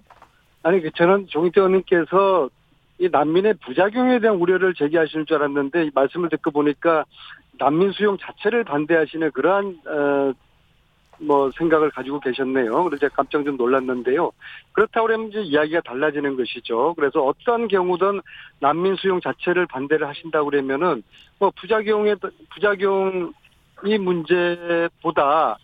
[0.64, 2.50] 아니 그 저는 종태 의원님께서
[2.98, 7.06] 이 난민의 부작용에 대한 우려를 제기하시는 줄 알았는데 이 말씀을 듣고 보니까
[7.58, 10.34] 난민 수용 자체를 반대하시는 그러한 어,
[11.22, 12.84] 뭐 생각을 가지고 계셨네요.
[12.84, 14.32] 그래서 제가 깜짝 좀 놀랐는데요.
[14.72, 16.94] 그렇다고 그러면 이제 이야기가 달라지는 것이죠.
[16.96, 18.22] 그래서 어떠한 경우든
[18.60, 21.04] 난민 수용 자체를 반대를 하신다고 그러면은
[21.38, 22.16] 뭐 부작용에
[22.54, 23.34] 부작용
[23.86, 25.58] 이 문제보다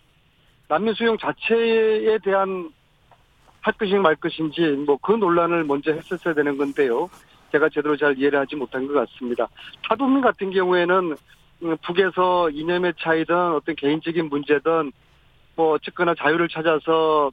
[0.68, 2.70] 난민 수용 자체에 대한
[3.60, 7.08] 할 것인지 말 것인지 뭐 그 논란을 먼저 했었어야 되는 건데요.
[7.52, 9.48] 제가 제대로 잘 이해를 하지 못한 것 같습니다.
[9.88, 11.16] 탈북민 같은 경우에는
[11.62, 14.92] 음, 북에서 이념의 차이든 어떤 개인적인 문제든
[15.54, 17.30] 뭐 어쨌거나 자유를 찾아서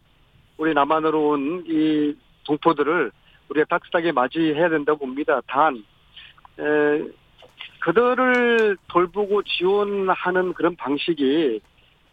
[0.57, 2.15] 우리 남한으로 온 이
[2.45, 3.11] 동포들을
[3.49, 5.41] 우리가 따뜻하게 맞이해야 된다고 봅니다.
[5.47, 5.83] 단
[6.59, 6.63] 에,
[7.83, 11.59] 그들을 돌보고 지원하는 그런 방식이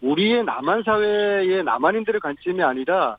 [0.01, 3.17] 우리의 남한 사회의 남한인들의 관점이 아니라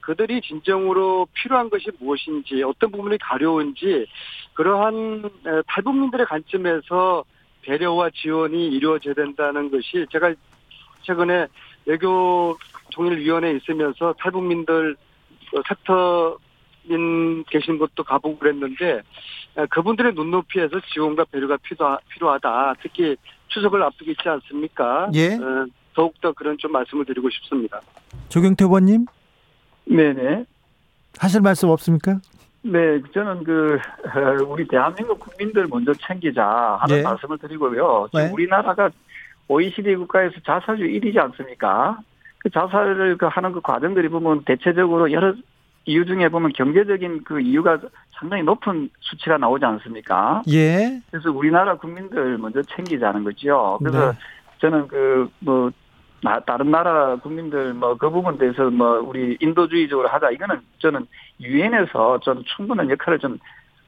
[0.00, 4.06] 그들이 진정으로 필요한 것이 무엇인지 어떤 부분이 가려운지
[4.54, 7.22] 그러한 에, 탈북민들의 관점에서
[7.62, 10.32] 배려와 지원이 이루어져야 된다는 것이 제가
[11.02, 11.48] 최근에
[11.84, 12.56] 외교
[12.94, 14.96] 통일위원회에 있으면서 탈북민들
[15.54, 16.38] 어, 섹터
[16.84, 19.02] 인 계신 곳도 가보고 그랬는데
[19.56, 22.74] 에, 그분들의 눈높이에서 지원과 배려가 필요하, 필요하다.
[22.82, 23.16] 특히
[23.48, 25.10] 추석을 앞두고 있지 않습니까?
[25.14, 25.34] 예.
[25.34, 27.80] 어, 더욱더 그런 좀 말씀을 드리고 싶습니다.
[28.28, 29.06] 조경태 의원님
[29.84, 30.44] 네네.
[31.18, 32.20] 하실 말씀 없습니까?
[32.62, 37.02] 네, 저는 그 어, 우리 대한민국 국민들 먼저 챙기자 하는 예.
[37.02, 38.08] 말씀을 드리고요.
[38.10, 38.32] 지금 네.
[38.32, 38.90] 우리나라가
[39.48, 41.98] OECD 국가에서 자살률 1위지 않습니까?
[42.38, 45.34] 그 자살을 그 하는 그 과정들이 보면 대체적으로 여러
[45.86, 47.78] 이유 중에 보면 경제적인 그 이유가
[48.18, 50.42] 상당히 높은 수치가 나오지 않습니까?
[50.48, 51.00] 예.
[51.10, 53.78] 그래서 우리나라 국민들 먼저 챙기자는 거죠.
[53.80, 54.18] 그래서 네.
[54.60, 55.70] 저는 그뭐
[56.44, 61.06] 다른 나라 국민들 뭐 그 부분에 대해서 뭐 우리 인도주의적으로 하자 이거는 저는
[61.40, 63.38] 유엔에서 좀 충분한 역할을 좀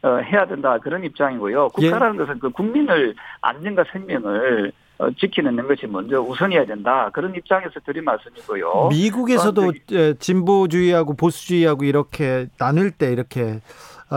[0.03, 1.65] 어, 해야 된다 그런 입장이고요.
[1.65, 1.69] 예.
[1.89, 4.82] 국가라는 것은 그 국민을 안전과 생명을 어,
[5.19, 8.89] 지키는 것이 먼저 우선이어야 된다 그런 입장에서 드린 말씀이고요.
[8.91, 13.61] 미국에서도 에, 진보주의하고 보수주의하고 이렇게 나눌 때 이렇게 어,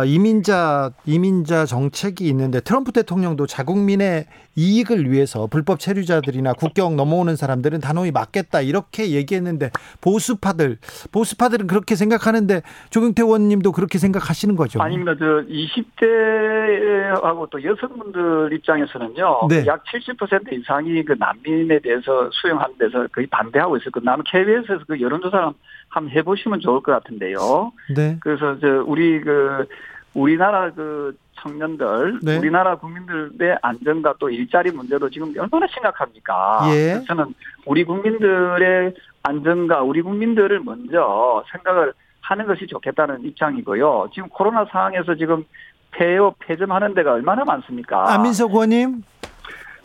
[0.04, 4.26] 이민자 이민자 정책이 있는데 트럼프 대통령도 자국민의
[4.56, 9.72] 이익을 위해서 불법 체류자들이나 국경 넘어오는 사람들은 단호히 막겠다 이렇게 얘기했는데
[10.02, 10.78] 보수파들
[11.12, 14.82] 보수파들은 그렇게 생각하는데 조경태 의원님도 그렇게 생각하시는 거죠?
[14.82, 15.14] 아닙니다.
[15.18, 19.48] 저 20대하고 또 여성분들 입장에서는요.
[19.50, 19.66] 네.
[19.68, 24.04] 약 70% 이상이 그 난민에 대해서 수용하는 데서 거의 반대하고 거예요.
[24.04, 25.54] 나는 KBS에서 그 여론조사
[25.90, 27.72] 한번 해보시면 좋을 것 같은데요.
[27.96, 28.18] 네.
[28.22, 29.66] 그래서 저 우리 그
[30.14, 32.38] 우리나라 그 청년들, 네.
[32.38, 36.62] 우리나라 국민들의 안전과 또 일자리 문제도 지금 얼마나 심각합니까?
[36.70, 37.04] 예.
[37.08, 37.34] 저는
[37.66, 44.10] 우리 국민들의 안전과 우리 국민들을 먼저 생각을 하는 것이 좋겠다는 입장이고요.
[44.14, 45.44] 지금 코로나 상황에서 지금
[45.92, 48.14] 폐업, 폐점하는 데가 얼마나 많습니까?
[48.14, 49.04] 안민석 의원님.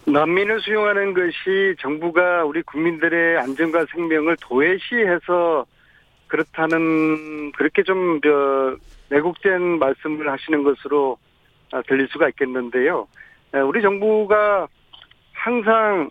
[0.07, 5.66] 난민을 수용하는 것이 정부가 우리 국민들의 안전과 생명을 도외시해서
[6.30, 8.76] 그렇다는 그렇게 좀 저,
[9.10, 11.18] 왜곡된 말씀을 하시는 것으로
[11.72, 13.06] 아, 들릴 수가 있겠는데요.
[13.54, 14.68] 에, 우리 정부가
[15.32, 16.10] 항상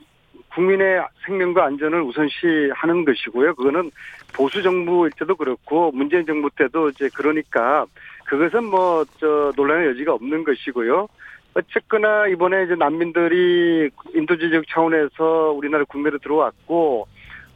[0.53, 3.55] 국민의 생명과 안전을 우선시하는 것이고요.
[3.55, 3.91] 그거는
[4.33, 7.85] 보수 정부일 때도 그렇고 문재인 정부 때도 이제 그러니까
[8.25, 11.07] 그것은 뭐 저 논란의 여지가 없는 것이고요.
[11.53, 17.07] 어쨌거나 이번에 이제 난민들이 인도주의적 차원에서 우리나라 국내로 들어왔고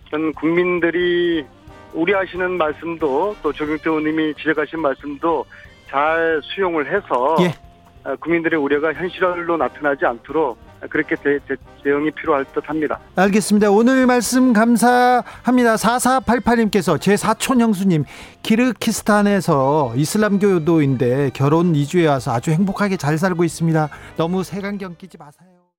[0.09, 1.45] 전 국민들이
[1.94, 5.46] 우려하시는 말씀도 또 조경태 의원님이 지적하신 말씀도
[5.89, 7.54] 잘 수용을 해서 예.
[8.04, 10.58] 어, 국민들의 우려가 현실로 나타나지 않도록
[10.89, 13.00] 그렇게 대, 대, 대 응이 필요할 듯 합니다.
[13.16, 13.72] 알겠습니다.
[13.72, 15.76] 오늘 말씀 감사합니다.
[15.76, 18.04] 4488님께서 제 사촌 형수님
[18.41, 23.89] 키르키스탄에서 이슬람교도인데 결혼 이주해 와서 아주 행복하게 잘 살고 있습니다.
[24.18, 25.53] 너무 색안경 끼지 마세요.